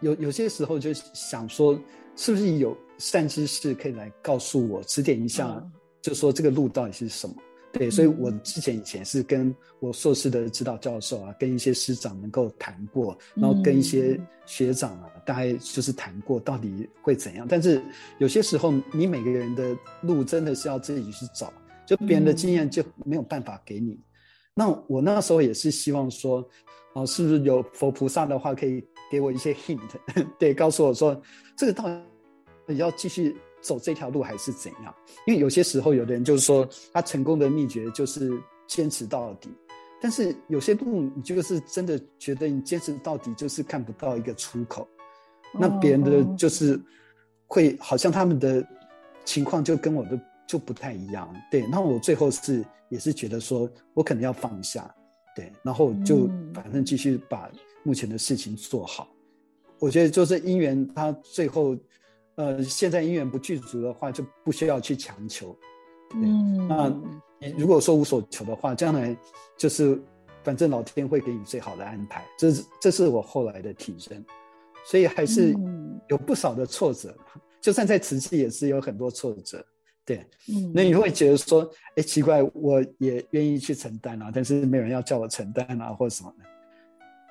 [0.00, 1.78] 有有些时候就想说，
[2.16, 7.36] 是不是有善知识可以来告诉我指点一下，嗯、就说这个路到底是什么？
[7.72, 17.46] 对，所以我之前以前是跟我硕士的指导教授啊，跟一些师长能够谈过，然后跟一些学长啊，大概就是谈过到底会怎样。
[17.48, 17.82] 但是
[18.18, 21.50] 有些时候，你每个人的路真的是要自己去找，
[21.86, 23.98] 就别人的经验就没有办法给你。
[24.54, 26.46] 那我那时候也是希望说，
[26.92, 29.80] 哦，是不是有佛菩萨的话可以给我一些 hint，
[30.38, 31.18] 对，告诉我说
[31.56, 31.84] 这个到
[32.66, 33.34] 底要继续。
[33.62, 34.94] 走这条路还是怎样？
[35.26, 39.48] 因为有些时候，有的人就是说他成功的秘诀就是坚持到底，
[40.00, 44.88] 但是有些路你就是真的觉得你坚持到底就是看不到一个出口，
[45.54, 46.78] 那别人的就是
[47.46, 48.66] 会好像他们的
[49.24, 51.64] 情况就跟我的就不太一样，对。
[51.68, 54.92] 那我最后是也是觉得说我可能要放下，
[55.36, 57.48] 对，然后就反正继续把
[57.84, 59.08] 目前的事情做好。
[59.78, 61.76] 我觉得就是因缘，他最后。
[62.36, 65.56] 呃，现在因缘不具足的话，就不需要去强求。
[66.14, 66.88] 嗯，那
[67.38, 69.16] 你如果说无所求的话，将来
[69.56, 70.00] 就是
[70.42, 72.24] 反正老天会给你最好的安排。
[72.38, 74.24] 这是这是我后来的体认，
[74.84, 75.54] 所以还是
[76.08, 77.14] 有不少的挫折。
[77.34, 79.64] 嗯、就算在慈济也是有很多挫折。
[80.04, 86.44] 对，嗯，那你会觉得说，哎，奇怪，我也愿意去承担啊，但是没有人要叫我承担啊，或者什么的。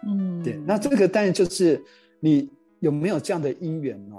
[0.08, 1.84] 嗯，对，那这个当然就是
[2.20, 4.16] 你有没有这样的因缘呢？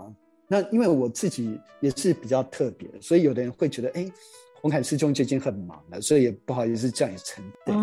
[0.53, 4.07] 那因为我自己也是比较特别，所以有的人会觉得，哎，
[4.61, 7.75] 红海师兄最近很忙了，所以也不好意思叫你承担。
[7.75, 7.81] 哦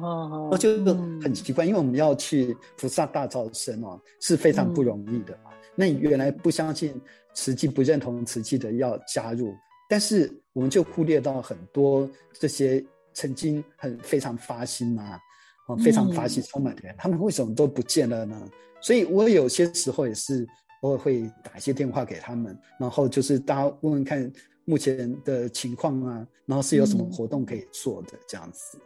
[0.00, 5.50] 哦哦，我觉得很奇怪，因为我们要去菩萨大招生哦，是非常不容易的嘛。
[5.50, 6.94] 嗯、那你原来不相信
[7.34, 9.52] 慈济、不认同慈济的要加入，
[9.88, 15.18] 但是我们就忽略到很多这些曾经很非常发心啊，
[15.66, 18.40] 啊，非常发心充满的人，嗯、他们为什么都不见了呢？
[18.80, 20.46] 所以我有些时候也是。
[20.82, 24.30] 我会打一些电话给他们，然后就是大家问问看
[24.64, 28.78] 目前的情况啊，然后是有什么活动可以做的这样子。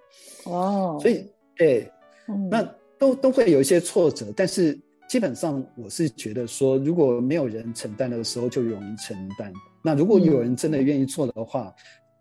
[0.45, 1.91] 哦，所以对，
[2.29, 2.63] 嗯、那
[2.99, 4.79] 都都会有一些挫折，但是
[5.09, 9.51] 基本上我是觉得说，如果没有人承担的时候，就容易承担。
[9.83, 11.75] 那如果有人真的愿意做的话，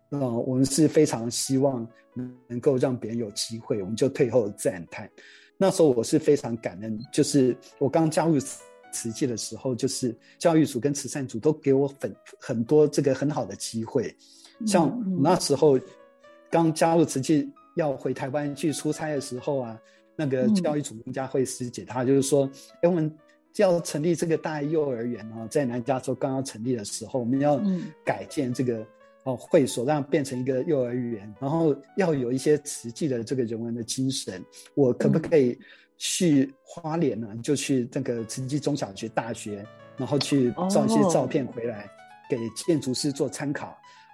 [0.10, 1.86] 那、嗯呃、我们是非常希望
[2.48, 5.10] 能够让别人有机会，我们就退后赞叹。
[5.58, 8.38] 那时候我是非常感恩，就是我刚加入。
[8.96, 14.16] 慈济的时候，就是教育组跟慈善组都给我很很多这个很好的机会。
[14.66, 15.78] 像那时候
[16.50, 19.78] 刚加入慈济要回台湾去出差的时候啊，
[20.16, 22.50] 那个教育组孟佳慧师姐她就是说
[22.82, 23.14] ：“哎，我们
[23.58, 27.62] 要成立这个大幼儿园啊，在南加州刚刚成立的时候，我们要
[28.06, 28.88] 改建这个
[29.24, 34.42] 哦会所，让变成一个幼儿园，然后要有一些慈济的这个人文的精神，
[34.74, 35.60] 我可不可以？”
[35.98, 39.66] 去花莲呢，就去那个慈济中小学、大学，
[39.98, 41.90] 然后去照一些照片回来，
[42.30, 43.68] 给建筑师做参考。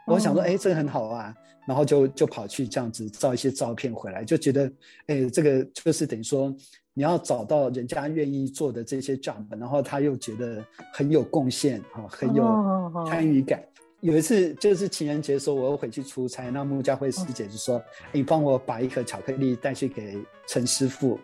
[0.05, 0.15] Oh.
[0.15, 1.33] 我想说，哎，这个很好啊，
[1.67, 4.71] 然后就就跑去这样子照一些照片回来，就觉得，
[5.07, 6.53] 哎，这个就是等于说，
[6.93, 10.63] 你要找到人家愿意做的这些 job，然后他又觉得
[10.93, 13.59] 很有贡献啊，很有参与感。
[13.59, 13.67] Oh.
[14.01, 17.83] 有一次就是情人节的时候，我又回去出差，那穆家慧师姐就说：“oh.
[18.11, 20.17] 你帮我把一盒巧克力带去给
[20.47, 21.19] 陈师傅。”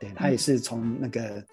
[0.00, 1.44] 对，他也是从那个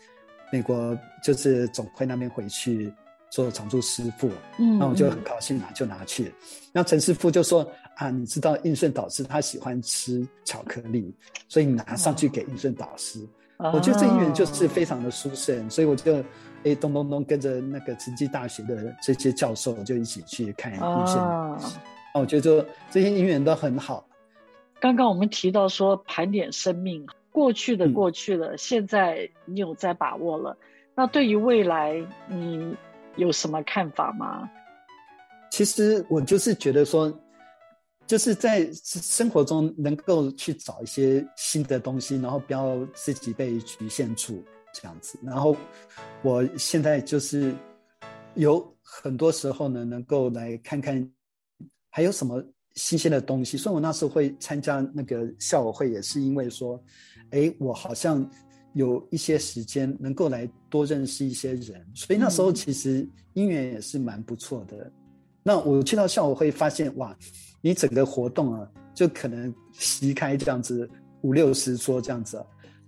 [0.51, 2.91] 美国就是总会那边回去，
[3.29, 6.33] 做常驻师傅，嗯，那我就很高兴拿就拿去。
[6.71, 11.13] 那陈师傅就说啊，你知道应顺导师他喜欢吃巧克力，
[11.49, 13.19] 所以你拿上去给应顺导师。
[13.57, 16.23] 哦、我觉得这因缘就是非常的殊胜，所以我就
[16.63, 21.75] 哎咚咚咚跟着那个慈济大学的这些教授就一起去看应顺导师。
[22.13, 24.07] 哦、我觉得就这些姻缘都很好。
[24.79, 27.03] 刚刚我们提到说盘点生命，
[27.38, 30.58] 过去的过去了，嗯、现在你有在把握了。
[30.95, 32.76] 那对于未来，你
[33.15, 34.50] 有什么看法吗？
[35.52, 37.15] 其实我就是觉得说，
[38.08, 45.19] 就是在生活中能够去找一些新的东西，然后不要自己被局限住这样子。
[45.21, 45.56] 然后
[46.23, 47.54] 我现在就是
[48.34, 51.08] 有很多时候呢，能够来看看
[51.91, 53.60] 还有什么新鲜的东西。
[53.60, 56.84] 所以我那时候会参加那个校友会，也是因为说，
[57.32, 58.30] 哎，我好像。
[58.74, 64.78] 有一些时间能够来多认识一些人，所以那时候其实姻缘也是蛮不错的。
[64.78, 64.92] 嗯、
[65.42, 67.18] 那我去到校我会发现，哇，
[67.60, 70.88] 你整个活动啊，就可能席开这样子
[71.22, 72.40] 五六十桌这样子，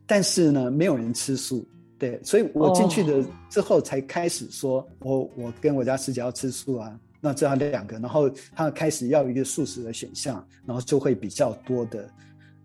[0.05, 12.07] 但是呢，没有人吃素，对，所以我进去的之后才开始说，我我跟我家师姐要吃素啊，那这样两个，然后他开始要一个素食的选项，然后就会比较多的。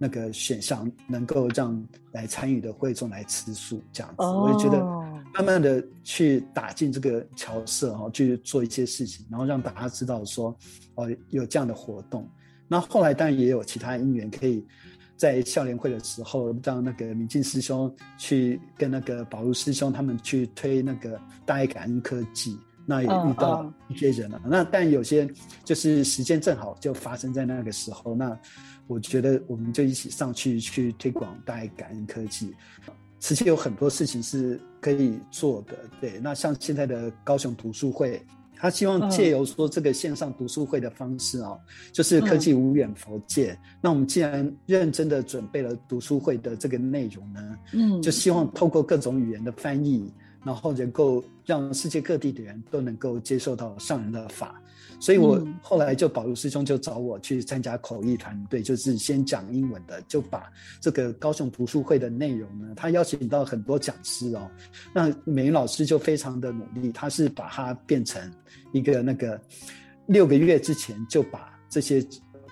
[0.04, 4.44] 那个选项能够让来参与的会众来吃素，这样子，oh.
[4.44, 4.84] 我也觉得
[5.32, 10.54] 慢慢的去打进这个桥社哈，去做一些事情，然后让大家知道说，
[10.96, 12.28] 哦，有这样的活动。
[12.68, 14.62] 那后来当然也有其他因缘，可以
[15.16, 24.36] 在校联会的时候，让那个明镜师兄去跟那个宝如师兄他们去推那个大爱感恩科技，那也遇到一些人了。
[24.38, 24.44] Oh.
[24.44, 24.52] Oh.
[24.52, 25.28] 那但有些
[25.64, 28.38] 就是时间正好就发生在那个时候，那。
[28.86, 32.54] 我觉得我们就一起上去去推广大爱感恩科技，
[33.18, 35.74] 实际有很多事情是可以做的。
[36.02, 38.22] 对，那像现在的高雄读书会，
[38.54, 41.60] 他希望借由说这个线上读书会的方式啊、哦，
[41.92, 43.52] 就是科技无远佛界。
[43.52, 50.12] 嗯、那我们既然认真的准备了读书会的这个内容呢，嗯，就希望透过各种语言的翻译，
[50.44, 54.60] 然后能够让世界各地的人都能够接受到上人的法。
[55.00, 64.48] 所以，我后来就宝如师兄就找我去参加口译团队，就是先讲英文的，就把这个高雄读书会的内容呢，他邀请到很多讲师哦。
[64.94, 68.32] 那美云老师就非常的努力，他是把它变成
[68.72, 69.38] 一个那个
[70.06, 72.02] 六个月之前就把这些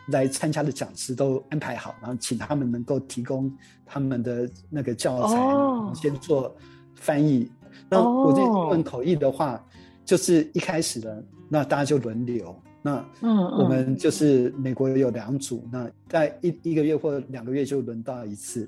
[0.09, 3.51] 来参加的讲师都安排好，然后请他们能够提供
[3.87, 6.55] 他们的那个教材，哦、先做
[6.97, 7.51] 翻译。
[7.93, 9.63] 那我这英文口译的话，
[10.05, 11.23] 就是一开始的。
[11.55, 18.67] 那大家就轮流，那嗯，我们就是美国有两组，那在一一个月或两个月就轮到一次。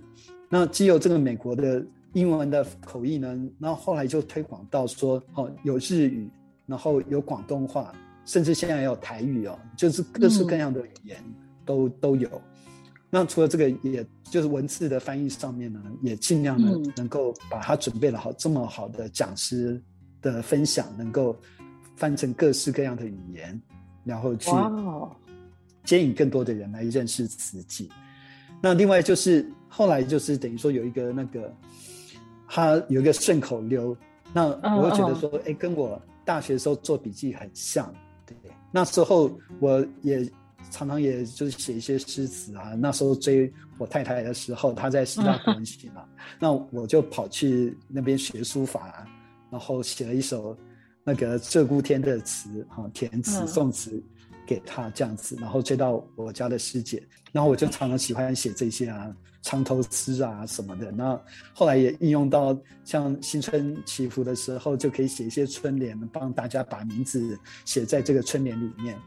[0.51, 1.83] 那既有这个美国的
[2.13, 6.29] 英文的口译呢，那后后来就推广到说，哦，有日语，
[6.67, 7.91] 然后有广东话，
[8.27, 11.17] 甚至现在也有台语哦，就是各式各样的语言
[11.65, 12.29] 都、嗯、都有。
[13.15, 19.81] 那除了这个，也就是文字的翻译上面呢，也尽量的能够把它准备了好这么好的讲师
[20.21, 21.37] 的分享能够。
[21.97, 23.63] 翻成各式各样的语言，
[24.03, 24.51] 然后去
[25.85, 27.89] 接引更多的人来认识慈济。
[28.61, 31.55] 那另外就是后来就是等于说有一个那个，
[32.49, 33.97] 他有一个顺口溜，
[34.33, 34.47] 那
[34.77, 37.95] 我会觉得说，哎、欸，跟我大学时候做笔记很像。
[38.27, 38.37] 对，
[38.73, 40.29] 那时候我也
[40.71, 42.75] 常常也就是写一些诗词啊。
[42.79, 46.05] 那时候追我太太的时候，她在师大国文系嘛，
[46.41, 49.07] 那我就跑去那边学书法，
[49.51, 50.57] 然后写了一首。
[51.07, 54.03] 那个鹧鸪天的词哈，填词宋词
[54.47, 60.91] 给她这样子，然后追到我家的师姐，然后我就常常喜欢写这些啊，长头诗啊什么的。
[60.91, 61.21] 那
[61.53, 68.99] 后来也应用到像新春祈福的时候，就可以写一些春联，帮大家把名字写在这个春联里面。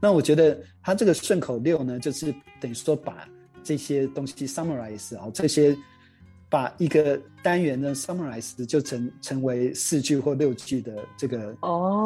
[0.00, 3.28] 那我觉得他这个顺口溜呢，就是等于说把
[3.62, 5.76] 这些东西 summarize 啊，这些。
[6.52, 11.38] 把一个单元呢 summarize 就成成为四句或六句的这个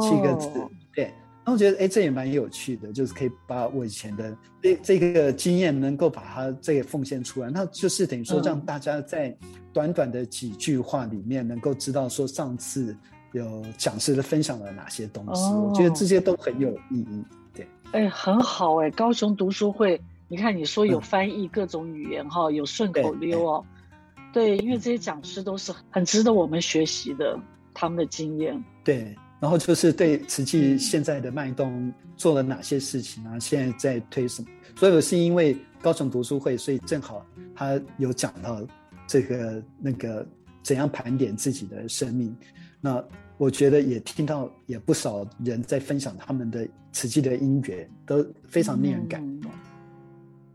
[0.03, 0.71] 七个字，oh.
[0.95, 1.05] 对。
[1.05, 9.35] 然后我觉得哎，这也蛮有趣的，就是可以把我以前的这这个经验能够把它这个奉献出来，那就是等于说让大家在
[9.73, 12.95] 短短的几句话里面能够知道说上次
[13.33, 15.43] 有讲师的分享了哪些东西。
[15.45, 15.71] Oh.
[15.71, 17.25] 我觉得这些都很有意义。
[17.95, 23.65] 对，哎，很好哎，高雄读书会，你看你说有翻译各种语言哈，嗯、有顺口溜哦。
[24.33, 27.39] 对，因为这些讲师都是很值得我们学习的，
[27.73, 28.61] 他们的经验。
[28.83, 33.39] 对，然后就是对慈济现在的脉动做了哪些事情啊？
[33.39, 34.49] 现在在推什么？
[34.75, 37.25] 所以我是因为高雄读书会，所以正好
[37.55, 38.61] 他有讲到
[39.07, 40.27] 这个那个
[40.65, 42.37] 怎样盘点自己的生命。
[42.81, 43.03] 那
[43.37, 49.51] 我觉得也听到也不少人在分享他们的慈济的因缘，都非常令人感动。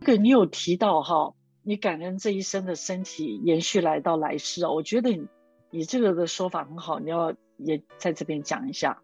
[0.01, 5.27] 这个你有提到哈，你感恩这一生的身体延续来到来世啊，我觉得你
[5.71, 8.97] 你这个的说法很好，你要也在这边讲一下。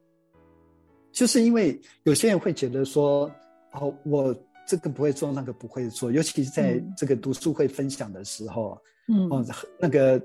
[1.12, 3.30] 就是因为有些人会觉得说，
[3.74, 9.46] 哦，我这个不会做，那个不会做，尤其是在这个读书会分享的时候，嗯，哦，
[9.80, 10.22] 那个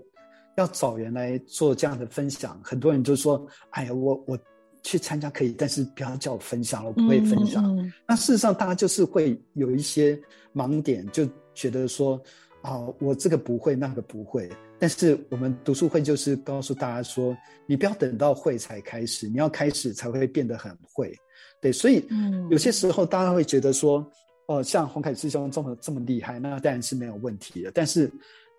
[0.56, 4.38] 要找人来做这样的分享，很多人就说，哎呀，我我
[4.82, 7.64] 去参加可以，但是不要叫我分享了，我不会分享。
[7.64, 10.18] 嗯嗯，那事实上，大家就是会有一些
[10.54, 12.20] 盲点，就觉得说，
[12.62, 14.50] 啊，哦，我这个不会，那个不会。
[14.78, 17.36] 但是我们读书会就是告诉大家说，
[17.66, 21.14] 你不要等到会才开始，你要开始才会变得很会。
[21.60, 22.02] 对，所以
[22.50, 23.98] 有些时候大家会觉得说，
[24.46, 27.70] 哦、呃，像洪凯师兄这么这么厉害，那当然是没有问题的。
[27.74, 28.10] 但是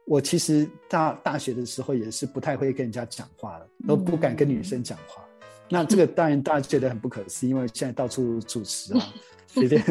[0.05, 5.23] 我其实大大学的时候也是不太会跟人家讲话的，都不敢跟女生讲话。
[5.69, 9.13] 那这个当然大家觉得很不可思议，因为现在到处主持啊，
[9.47, 9.81] 随便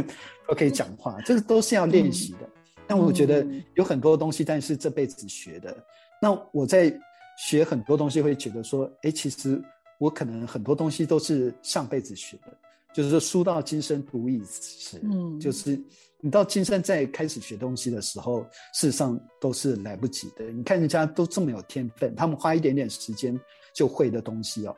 [0.46, 2.40] 都可以讲话，这个都是要练习的。
[2.86, 5.74] 但我觉得有很多东西，但是这辈子学的。
[6.20, 6.92] 那我在
[7.38, 9.62] 学很多东西，会觉得说，哎，其实
[9.98, 12.52] 我可能很多东西都是上辈子学的，
[12.92, 15.00] 就是说书到今生读已迟。
[15.04, 15.80] 嗯，就是
[16.22, 18.42] 你到今生再开始学东西的时候，
[18.74, 20.44] 事实上都是来不及的。
[20.46, 23.38] 你看人家都这么有天分，他们花一点点时间
[23.72, 24.76] 就会的东西哦，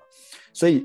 [0.53, 0.81] 所以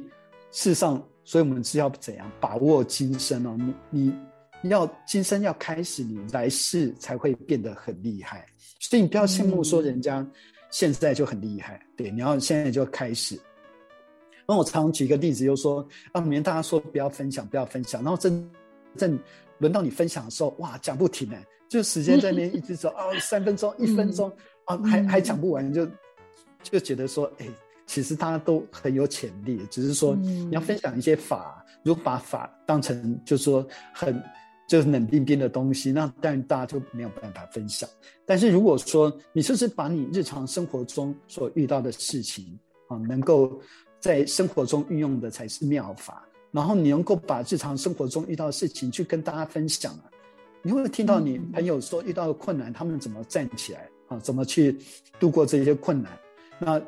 [0.52, 3.56] 事实上，所以我们是要怎样把握今生哦？
[3.92, 4.14] 你
[4.62, 8.46] 你要今生要开始，你来世才会变得很厉害。
[8.80, 10.26] 所以你不要羡慕说人家
[10.72, 13.40] 现在就很厉害，嗯、对，你要现在就开始。
[14.48, 18.50] 那我常举一个例子，就是说啊，明天大家说不要分享，不要分享，然后真
[18.96, 19.20] 正
[19.60, 24.32] 轮到你分享的时候，哇，讲不停哎，就时间在那边一直走啊、 哦，三分钟、一分钟、
[24.66, 25.88] 嗯、啊，还还讲不完，就
[26.64, 27.48] 就觉得说，哎，
[27.86, 34.22] 其实大家都很有潜力，只是说你要分享一些法，如果把法当成就是说很。
[34.70, 37.90] 就是冷冰冰的东西，那当然大家就没有办法分享。
[38.26, 43.62] 但是如果说你就是把你日常生活中所遇到的事情啊，能够
[43.98, 46.27] 在生活中运用的才是妙法。
[46.58, 50.10] 然后你能够把日常生活中遇到的事情去跟大家分享啊，
[50.64, 54.76] 你会听到你朋友说遇到的困难，他们怎么站起来啊，怎么去
[55.20, 56.12] 度过这些困难。
[56.58, 56.82] 那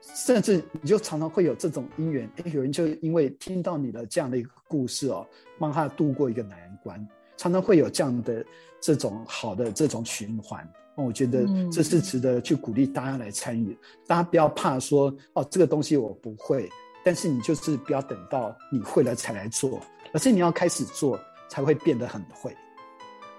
[0.00, 5.24] 甚至你就常常会有这种因缘，诶，有人就因为听到你的这样的一个故事哦，
[5.56, 7.06] 帮他度过一个难关。
[7.36, 8.44] 常常会有这样的
[8.80, 13.78] 这种好的这种循环，我觉得这是值得去鼓励大家来参与。
[14.04, 16.68] 大家不要怕说哦，这个东西我不会，
[17.04, 19.80] 但是你就是不要等到你会了才来做，
[20.12, 22.56] 而是你要开始做才会变得很会。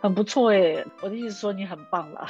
[0.02, 2.28] 很不错哎，我的意思说你很棒了。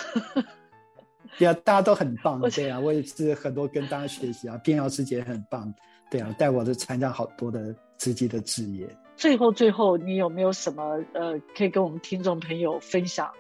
[1.40, 2.40] 对啊，大家都很棒。
[2.52, 5.74] 对啊，我也是很多跟大家学习啊，平遥师姐很棒。
[6.12, 8.88] 对啊，带我的参加好多的自己的职业。
[9.16, 13.32] 最后，最后，你有没有什么呃，可以跟我们听众朋友分享？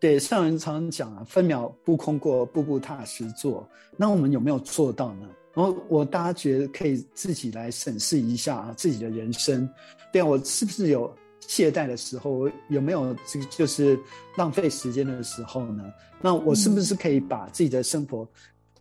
[0.00, 3.68] 对，上人常常讲啊，分秒不空过，步步踏实做。
[3.96, 5.28] 那我们有没有做到呢？
[5.56, 9.66] 然后我大家觉得可以自己来审视一下啊，自己的人生。
[10.12, 12.46] 对啊，我是不是有懈怠的时候？
[12.68, 13.98] 有没有这个就是
[14.36, 15.82] 浪费时间的时候呢？
[16.20, 18.28] 那我是不是可以把自己的生活，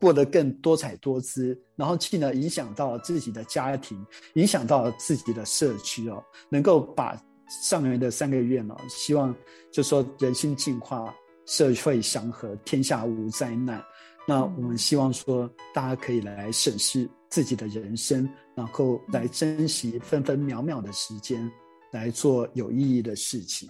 [0.02, 3.98] 过得更多彩多姿，然后进而影响到自己的家庭，
[4.34, 7.18] 影响到自己的社区哦，能够把
[7.64, 9.34] 上元的三个愿哦，希望
[9.72, 11.16] 就说人心净化，
[11.46, 13.82] 社会祥和，天下无灾难。
[14.28, 21.52] 那我们希望说，大家可以来审视自己的人生，然后来珍惜分分秒秒的时间，
[21.92, 23.70] 来做有意义的事情。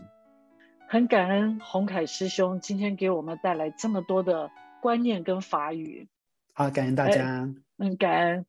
[0.88, 4.50] 很感恩洪凯师兄今天给我们带来这么多的
[4.82, 6.08] 观念跟法语。
[6.54, 7.42] 好，感恩大家。
[7.78, 8.46] 嗯、哎，感恩。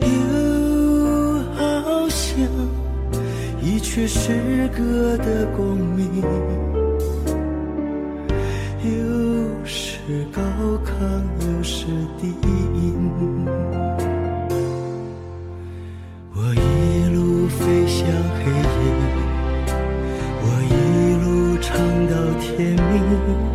[0.00, 0.08] 又
[1.54, 2.38] 好像
[3.62, 6.22] 一曲诗歌的共鸣
[8.82, 10.40] 又是高
[10.84, 10.90] 亢
[11.40, 11.86] 又是
[12.20, 12.34] 低
[12.74, 13.12] 吟
[16.34, 18.06] 我一路飞向
[18.38, 18.60] 黑夜
[20.42, 20.74] 我一
[21.24, 21.76] 路唱
[22.08, 23.46] 到天明。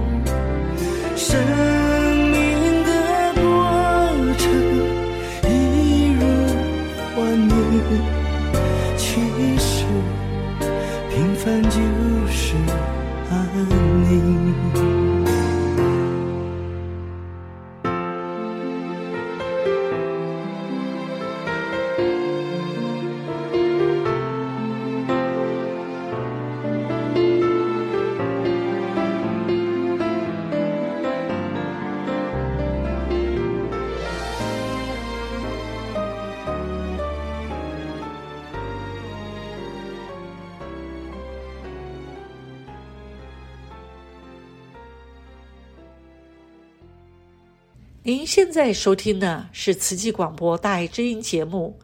[48.31, 51.77] 现在收听的是慈济广播大爱之音节目。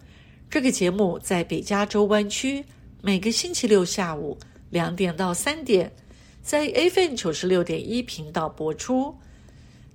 [0.49, 2.63] 这个节目在北加州湾区
[3.01, 4.37] 每个星期六下午
[4.69, 5.91] 两点到三点，
[6.41, 9.13] 在 FM 九十六点一频道播出，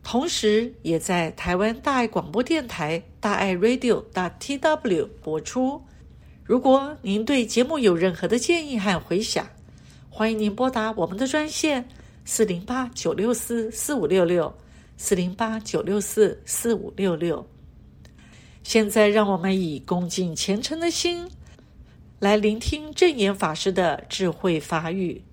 [0.02, 5.82] 同时也在台湾大爱广播电台大爱 Radio .tw 播出。
[6.44, 9.48] 如果您对节目有任何的建议和回响，
[10.10, 11.88] 欢迎您拨打我们的专线
[12.26, 14.54] 四零八九六四四五六六。
[15.04, 17.44] 四零八九六四四五六六。
[18.62, 21.28] 现在，让我们以恭敬虔诚的心，
[22.20, 25.24] 来聆听正言法师的智慧法语。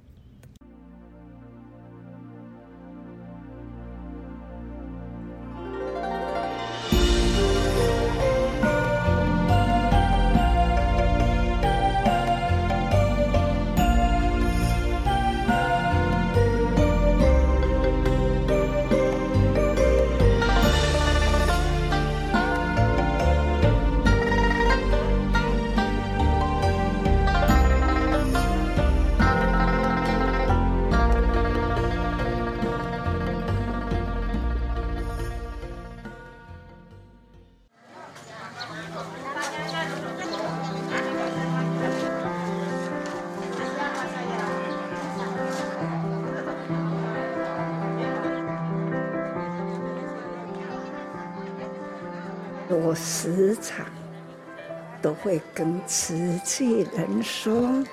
[55.59, 57.83] 跟瓷器人说：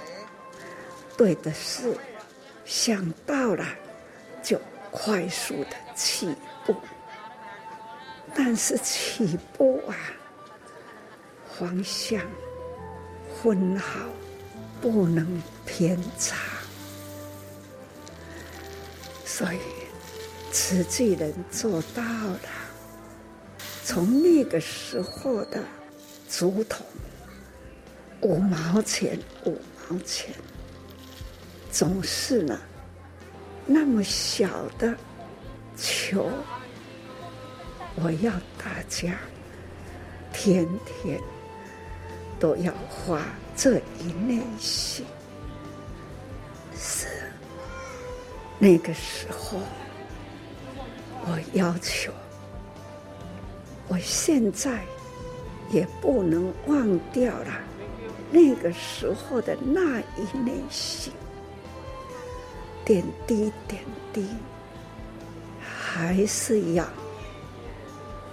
[1.16, 1.98] 对的事
[2.64, 3.66] 想到了
[4.40, 4.56] 就
[4.92, 6.32] 快速的起
[6.64, 6.76] 步，
[8.36, 9.98] 但是起步啊，
[11.58, 12.20] 方向
[13.42, 13.98] 分好，
[14.80, 16.36] 不能偏差。
[19.24, 19.58] 所以
[20.52, 22.40] 瓷器人做到了。
[23.82, 25.64] 从那个时候的
[26.30, 26.86] 竹筒，
[28.22, 29.58] 五毛钱，五
[29.88, 30.34] 毛钱，
[31.70, 32.58] 总是呢，
[33.66, 34.48] 那么小
[34.78, 34.96] 的
[35.76, 36.28] 球，
[37.94, 39.14] 我要大家
[40.32, 41.20] 天天
[42.40, 43.22] 都要花
[43.54, 45.04] 这一念心，
[46.76, 47.06] 是
[48.58, 49.60] 那个时候，
[51.26, 52.12] 我要求。
[53.88, 54.84] 我现在
[55.70, 57.60] 也不能忘掉了
[58.30, 61.12] 那个时候的那一念心，
[62.84, 64.26] 点滴点滴，
[65.62, 66.84] 还是要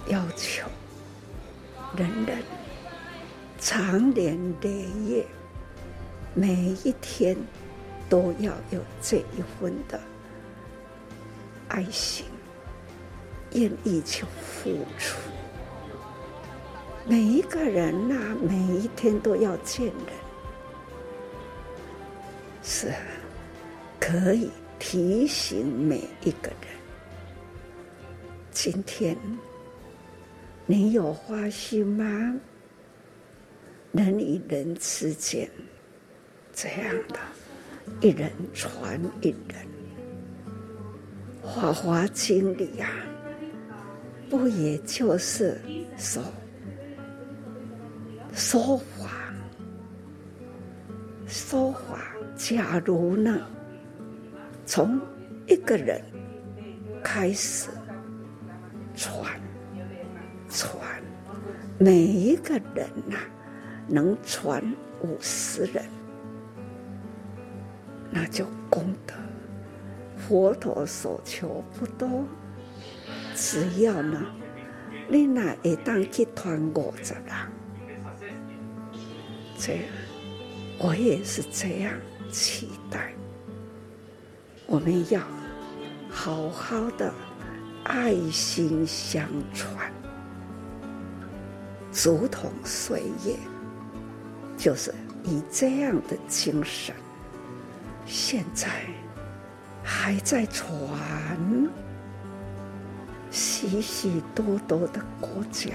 [0.08, 0.68] 要求
[1.96, 2.42] 人人
[3.58, 5.26] 长年累月，
[6.34, 6.52] 每
[6.84, 7.36] 一天
[8.08, 9.98] 都要有这一份的
[11.68, 12.26] 爱心，
[13.52, 15.16] 愿意去付出。
[17.06, 19.94] 每一个人呐、每一天都要见人，
[22.62, 22.90] 是
[24.00, 26.68] 可以提醒每一个人。
[28.52, 29.14] 今天
[30.64, 32.40] 你有花心吗？
[33.92, 35.46] 人与人之间
[36.54, 37.18] 这样的，
[38.00, 39.66] 一人传一人，
[41.54, 42.88] 《法华经》里啊，
[44.30, 45.60] 不也就是
[45.98, 46.22] 说？
[48.34, 49.10] 说法
[51.24, 52.00] 说法，
[52.36, 53.40] 假如呢，
[54.66, 55.00] 从
[55.46, 56.02] 一个人
[57.02, 57.70] 开始
[58.96, 59.40] 传
[60.48, 60.78] 传，
[61.78, 63.16] 每一个人呐、
[63.86, 64.62] 能传
[65.00, 65.84] 五十人，
[68.10, 69.14] 那就功德。
[70.16, 72.24] 佛陀所求不多，
[73.34, 74.20] 只要呢，
[75.08, 77.53] 你那一当去传五十人。
[79.58, 79.82] 这样，
[80.78, 81.92] 我也是这样
[82.30, 83.12] 期待。
[84.66, 85.20] 我们要
[86.10, 87.12] 好好的
[87.84, 89.92] 爱心相传，
[91.92, 93.36] 竹筒岁月，
[94.56, 94.92] 就是
[95.22, 96.94] 以这样的精神，
[98.06, 98.68] 现在
[99.82, 100.68] 还在传，
[103.30, 105.72] 许许多多的国家，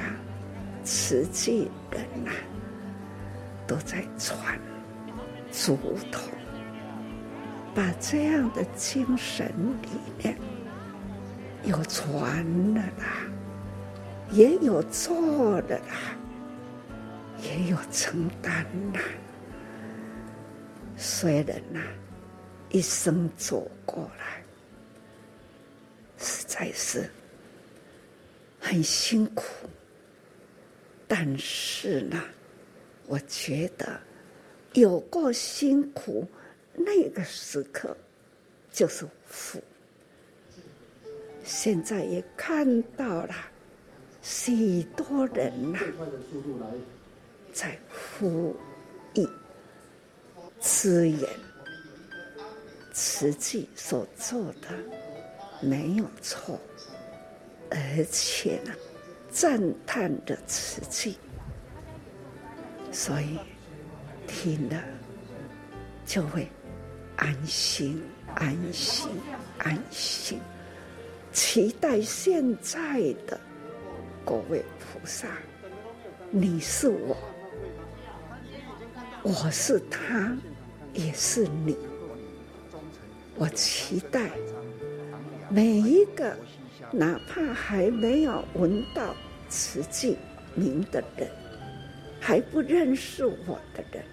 [0.83, 2.58] 慈济人呐、啊。
[3.69, 4.59] 都在传
[5.51, 5.77] 竹
[6.11, 6.23] 筒，
[7.75, 9.45] 把这样的精神
[9.83, 10.35] 理念
[11.63, 12.43] 有传
[12.73, 13.27] 了啦，
[14.31, 16.17] 也有做了啦，
[17.43, 19.01] 也有承担啦。
[20.97, 21.79] 虽然呐，
[22.69, 24.41] 一生走过来，
[26.17, 27.07] 实在是
[28.59, 29.43] 很辛苦，
[31.07, 32.19] 但是呢。
[33.09, 33.99] 我觉得
[34.73, 36.27] 有过辛苦，
[36.75, 37.97] 那个时刻
[38.71, 39.59] 就是福。
[41.43, 43.33] 现在也看到了
[44.21, 45.79] 许多人呐、
[47.51, 48.55] 在呼
[49.15, 49.27] 吁
[50.61, 51.27] 支援，
[52.93, 54.67] 慈济所做的
[55.61, 56.59] 没有错，
[57.71, 58.71] 而且呢，
[59.31, 61.17] 赞叹的慈济。
[62.91, 63.37] 所以
[64.27, 64.81] 听了
[66.05, 66.47] 就会
[67.15, 68.01] 安心、
[68.35, 69.09] 安心、
[69.57, 70.39] 安心。
[71.31, 73.39] 期待现在的
[74.25, 75.27] 各位菩萨，
[76.31, 77.15] 你是我，
[79.21, 80.35] 我是他，
[80.93, 81.77] 也是你。
[83.35, 84.31] 我期待
[85.49, 86.35] 每一个，
[86.91, 89.15] 哪怕还没有闻到
[89.47, 90.17] 慈济
[90.55, 91.29] 名的人。
[92.19, 94.03] 还不认识我的人，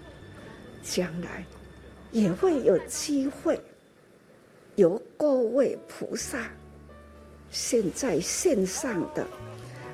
[0.83, 1.45] 将来
[2.13, 3.61] 也会有机会
[4.77, 6.49] 由各位菩萨，
[7.51, 9.27] 现在线上的，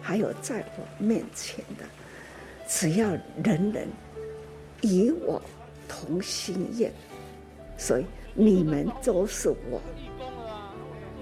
[0.00, 1.84] 还有在我面前的，
[2.68, 3.10] 只要
[3.42, 3.88] 人人
[4.82, 5.40] 与我
[5.88, 6.92] 同心愿，
[7.78, 8.04] 所以
[8.34, 9.80] 你们都是我，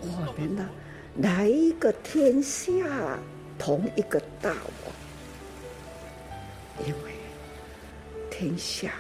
[0.03, 0.69] 我们呢，
[1.17, 3.19] 来一个天下，
[3.59, 4.93] 同一个大我。
[6.87, 7.13] 因为
[8.31, 8.95] 天下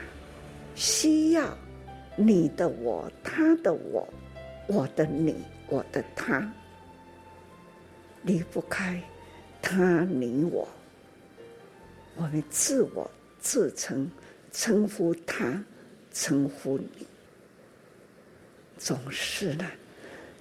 [0.75, 1.57] 需要
[2.17, 4.07] 你的我，他的我，
[4.67, 5.35] 我的你，
[5.69, 6.47] 我的他，
[8.23, 9.01] 离不开
[9.63, 10.69] 他你我。
[12.17, 14.11] 我们自我自称
[14.53, 15.65] 称呼他，
[16.13, 17.07] 称呼你，
[18.77, 19.65] 总是呢，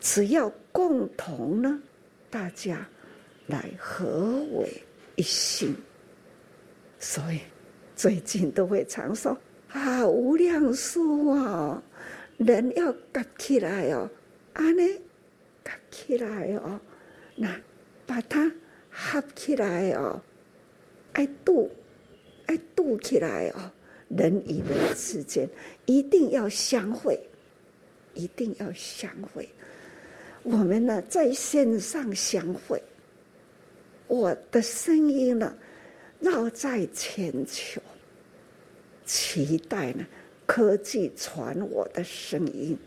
[0.01, 1.81] 只要共同呢，
[2.29, 2.85] 大家
[3.47, 4.83] 来合为
[5.15, 5.73] 一心。
[6.99, 7.39] 所以
[7.95, 9.35] 最近都会常说
[9.69, 11.81] 啊，无量数哦，
[12.37, 14.09] 人要夹起来哦，
[14.53, 14.83] 安呢
[15.63, 16.79] 夹起来哦，
[17.35, 17.57] 那
[18.05, 18.51] 把它
[18.89, 20.21] 合起来哦，
[21.13, 21.71] 爱度
[22.47, 23.71] 爱度起来哦，
[24.09, 25.47] 人与人之间
[25.85, 27.17] 一定要相会，
[28.13, 29.47] 一定要相会。
[30.43, 32.81] 我们呢在线上相会，
[34.07, 35.55] 我的声音呢。
[36.19, 37.81] 绕在全球，
[39.05, 40.05] 期待呢？
[40.45, 42.77] 科技传我的声音，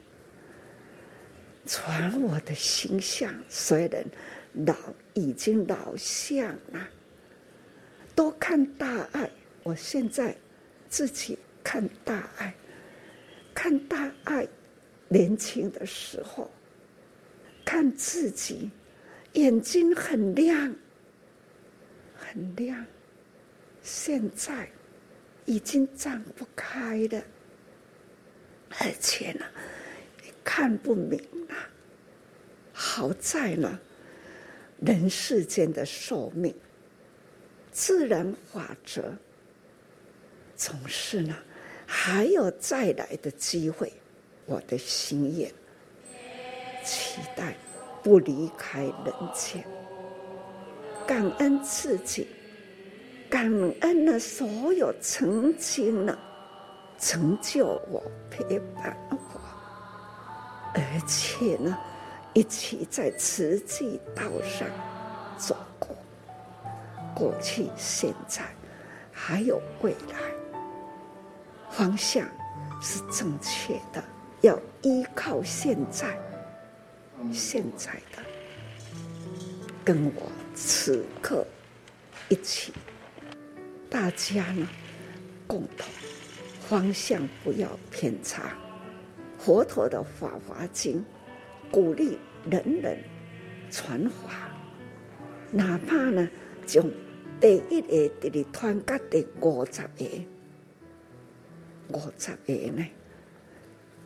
[1.65, 3.33] 传我的形象。
[3.49, 4.05] 虽然
[4.67, 4.75] 老
[5.15, 6.89] 已经老相了，
[8.17, 9.31] 多看大爱。
[9.63, 10.37] 我现在
[10.89, 12.53] 自己看大爱，
[13.55, 14.47] 看大爱。
[15.09, 16.51] 年轻的时候，
[17.65, 18.71] 看自己
[19.35, 20.75] 眼睛很亮，
[22.17, 22.85] 很亮。
[23.83, 24.69] 现在
[25.45, 27.23] 已经张不开了，
[28.79, 29.45] 而且呢，
[30.45, 31.19] 看不明
[31.49, 31.55] 了。
[32.73, 33.79] 好在呢，
[34.81, 36.55] 人世间的寿命，
[37.73, 39.13] 自然法则，
[40.57, 41.37] 总是呢，
[41.85, 43.93] 还有再来的机会。
[44.47, 45.53] 我的心愿，
[46.85, 47.57] 期待
[48.03, 49.65] 不离开人间，
[51.07, 52.29] 感恩自己。
[53.33, 56.19] 感恩了所有曾经呢
[56.99, 59.17] 成就我，陪伴我，
[60.75, 61.75] 而且呢，
[62.35, 64.69] 一起在慈济道上
[65.39, 65.97] 走过，
[67.15, 68.43] 过去、现在，
[69.11, 70.19] 还有未来，
[71.71, 72.29] 方向
[72.83, 74.05] 是正确的，
[74.43, 76.07] 要依靠现在，
[77.33, 78.23] 现在的，
[79.83, 81.47] 跟我此刻
[82.29, 82.73] 一起，
[83.93, 84.67] 大家呢，
[85.47, 85.87] 共同。
[86.67, 88.57] 方向不要偏差。
[89.39, 90.99] 佛陀的《法华经》
[91.71, 92.17] 鼓励
[92.51, 92.97] 人人
[93.71, 94.51] 传法，
[95.51, 96.27] 哪怕呢，
[96.67, 96.91] 从
[97.39, 100.07] 第一个直直传到第五十个，
[101.89, 102.87] 五十个呢，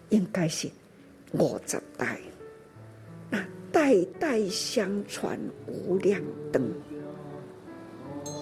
[0.09, 0.69] 应该是
[1.35, 2.19] 五十代，
[3.31, 6.21] 那代代相传无量
[6.51, 6.75] 灯，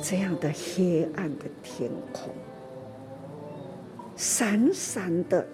[0.07, 2.31] 这样的黑暗的天空。
[4.15, 5.49] 闪闪的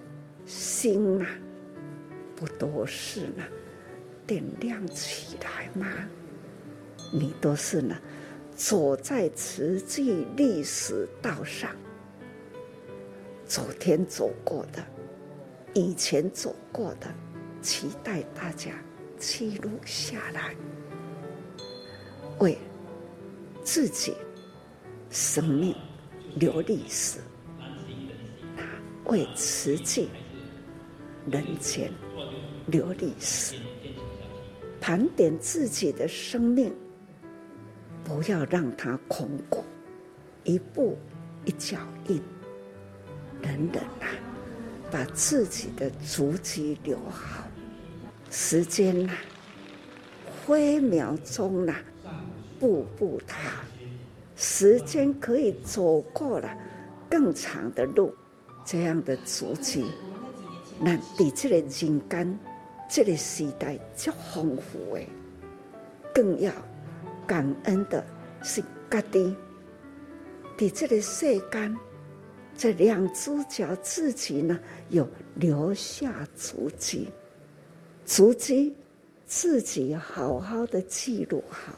[0.44, 1.26] 星啊，
[2.34, 3.44] 不都是呢？
[4.26, 5.86] 点亮起来吗？
[7.12, 7.96] 你都是呢，
[8.56, 11.70] 走在慈济历史道上，
[13.46, 14.84] 昨天走过的，
[15.74, 17.06] 以前走过的，
[17.62, 18.72] 期待大家
[19.16, 20.56] 记录下来，
[22.40, 22.58] 为
[23.62, 24.16] 自己
[25.10, 25.74] 生命
[26.36, 27.18] 留历史。
[29.06, 30.08] 为慈济
[31.28, 31.90] 人间
[32.66, 33.56] 留历史，
[34.80, 36.72] 盘点自己的生命，
[38.04, 39.64] 不要让它空过，
[40.44, 40.96] 一步
[41.44, 42.22] 一脚印。
[43.42, 44.06] 等等啊，
[44.92, 47.48] 把自己的足迹留好。
[48.30, 49.12] 时间呐，
[50.46, 51.74] 分秒钟呐，
[52.60, 53.64] 步步踏。
[54.42, 56.56] 时间可以走过了
[57.10, 58.10] 更长的路。
[58.62, 59.84] 这样的足迹，
[60.78, 62.38] 那比这个人间，
[62.88, 65.08] 这个时代较丰富诶，
[66.14, 66.52] 更要
[67.26, 68.04] 感恩的
[68.42, 69.34] 是家己，
[70.56, 71.76] 比这个世间，
[72.56, 74.56] 这两只脚自己呢，
[74.90, 77.08] 有留下足迹，
[78.04, 78.76] 足迹
[79.26, 81.72] 自己好好的记录好，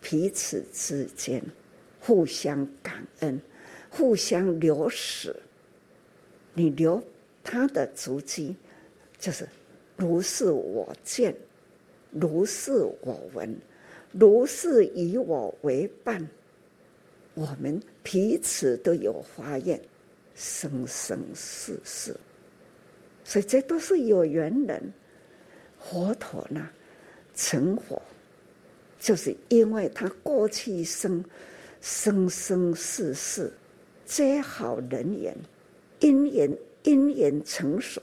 [0.00, 1.42] 彼此之间
[2.08, 3.38] 互相感恩，
[3.90, 5.36] 互相留史。
[6.54, 7.02] 你留
[7.44, 8.56] 他的足迹，
[9.18, 9.46] 就是
[9.94, 11.36] 如是我见，
[12.10, 13.54] 如是我闻，
[14.10, 16.26] 如是以我为伴。
[17.34, 19.78] 我们彼此都有发愿，
[20.34, 22.16] 生生世世，
[23.22, 24.82] 所以这都是有缘人。
[25.78, 26.70] 佛陀呢，
[27.34, 28.00] 成佛，
[28.98, 31.22] 就是因为他过去生，
[31.80, 33.52] 生生世世
[34.04, 35.36] 结好人缘。
[36.00, 38.00] 因缘因缘成熟，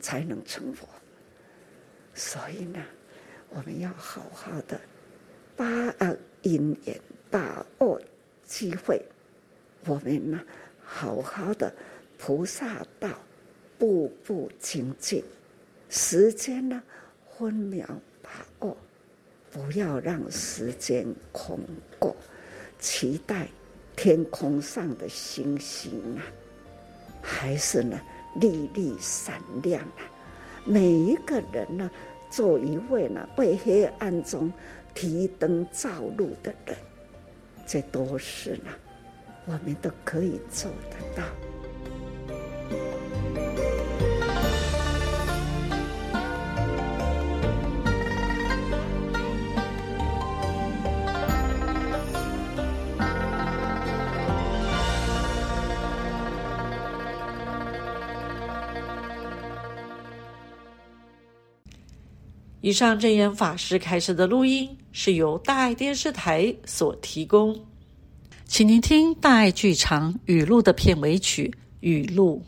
[0.00, 0.88] 才能成佛。
[2.14, 2.84] 所以呢，
[3.50, 4.80] 我们要好好的
[5.54, 5.64] 把
[6.00, 8.00] 握因缘，把握
[8.44, 9.00] 机会。
[9.84, 10.40] 我们呢，
[10.82, 11.72] 好好的
[12.18, 13.08] 菩萨道，
[13.78, 15.22] 步步精进。
[15.88, 16.82] 时间呢，
[17.38, 17.86] 分秒
[18.20, 18.76] 把握，
[19.52, 21.60] 不要让时间空
[22.00, 22.16] 过。
[22.78, 23.48] 期待
[23.94, 26.22] 天空上的星星啊！
[27.22, 28.00] 还是呢，
[28.36, 30.04] 粒粒闪亮啊！
[30.64, 31.90] 每一个人呢，
[32.30, 34.52] 做一位呢，为黑暗中
[34.94, 36.76] 提灯照路的人，
[37.66, 38.70] 这都是呢，
[39.46, 41.24] 我们都可以做得到。
[62.66, 67.56] 以上正言法师开设的录音是由大爱电视台所提供，
[68.44, 72.44] 请您听大爱剧场语录的片尾曲语录。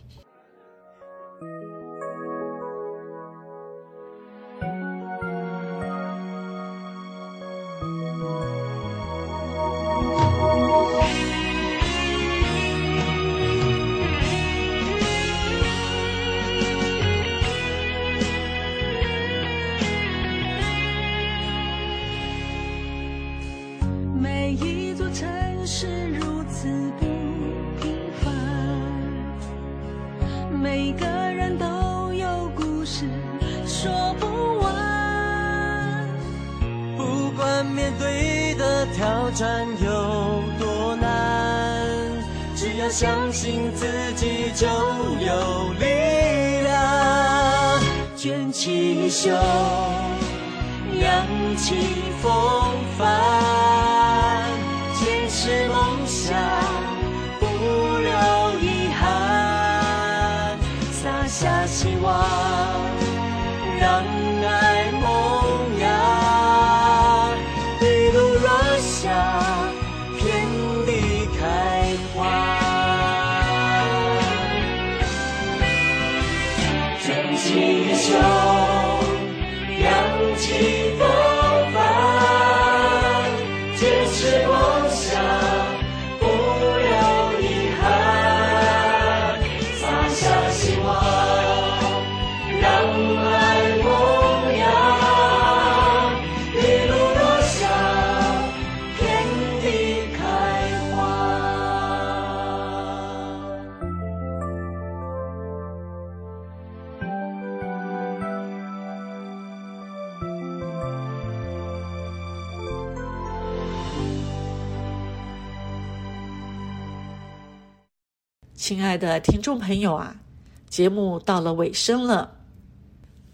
[118.99, 120.21] 的听众朋友啊，
[120.69, 122.37] 节目到了尾声了。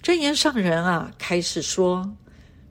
[0.03, 2.15] 真言上人啊，开始说，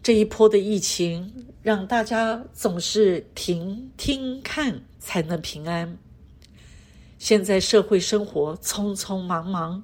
[0.04, 5.98] 这一波的疫情让大家总是停、听、看才能平安。
[7.18, 9.84] 现在社会生活匆匆忙忙，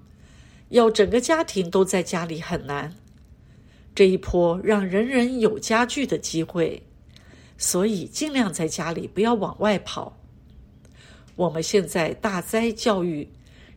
[0.69, 2.93] 要整个家庭都在家里很难。
[3.95, 6.83] 这一波让人人有家聚的机会，
[7.57, 10.18] 所以尽量在家里，不要往外跑。
[11.39, 13.25] 我们现在大灾教育，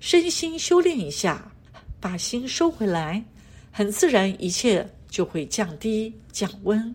[0.00, 1.52] 身心修炼一下，
[2.00, 3.24] 把心收回来，
[3.70, 6.92] 很自然，一切就会降低降温，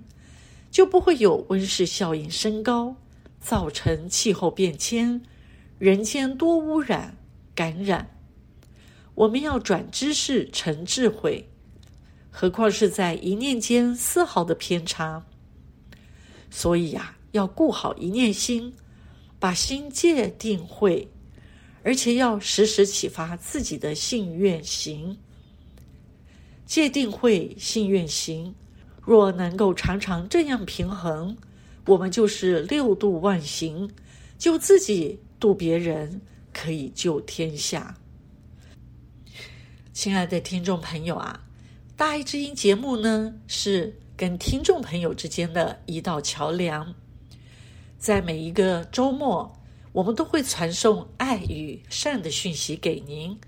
[0.69, 2.93] 就不会有温室效应升高，
[3.39, 5.21] 造成气候变迁，
[5.79, 7.15] 人间多污染
[7.55, 8.05] 感染。
[9.15, 11.47] 我们要转知识成智慧，
[12.29, 15.25] 何况是在一念间丝毫的偏差。
[16.49, 18.73] 所以呀、啊，要顾好一念心。
[19.39, 21.07] 把心戒定慧，
[21.83, 25.17] 而且要时时启发自己的信愿行。
[26.65, 28.53] 戒定慧信愿行，
[29.01, 31.37] 若能够常常这样平衡，
[31.85, 33.89] 我们就是六度万行，
[34.37, 36.19] 救自己度别人，
[36.51, 37.95] 可以救天下。
[39.93, 41.39] 亲爱的听众朋友啊，
[41.95, 46.93] 大爱之音节目呢，是跟听众朋友之间的一道桥梁。
[47.97, 49.57] 在每一个周末，
[49.91, 53.39] 我们都会传送爱与善的讯息给您，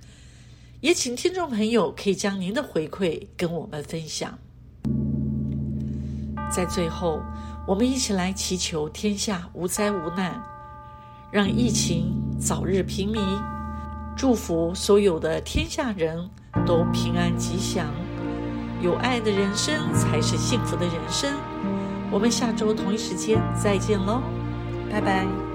[0.81, 4.37] 也请听众朋友可以将您的回馈跟我们分享。
[6.51, 7.21] 在最后，
[7.67, 10.43] 我们一起来祈求天下无灾无难，
[11.31, 13.21] 让疫情早日平弭，
[14.17, 16.27] 祝福所有的天下人
[16.65, 17.85] 都平安吉祥，
[18.81, 21.31] 有爱的人生才是幸福的人生。
[22.11, 24.23] 我们下周同一时间再见喽。
[24.89, 25.48] 拜拜。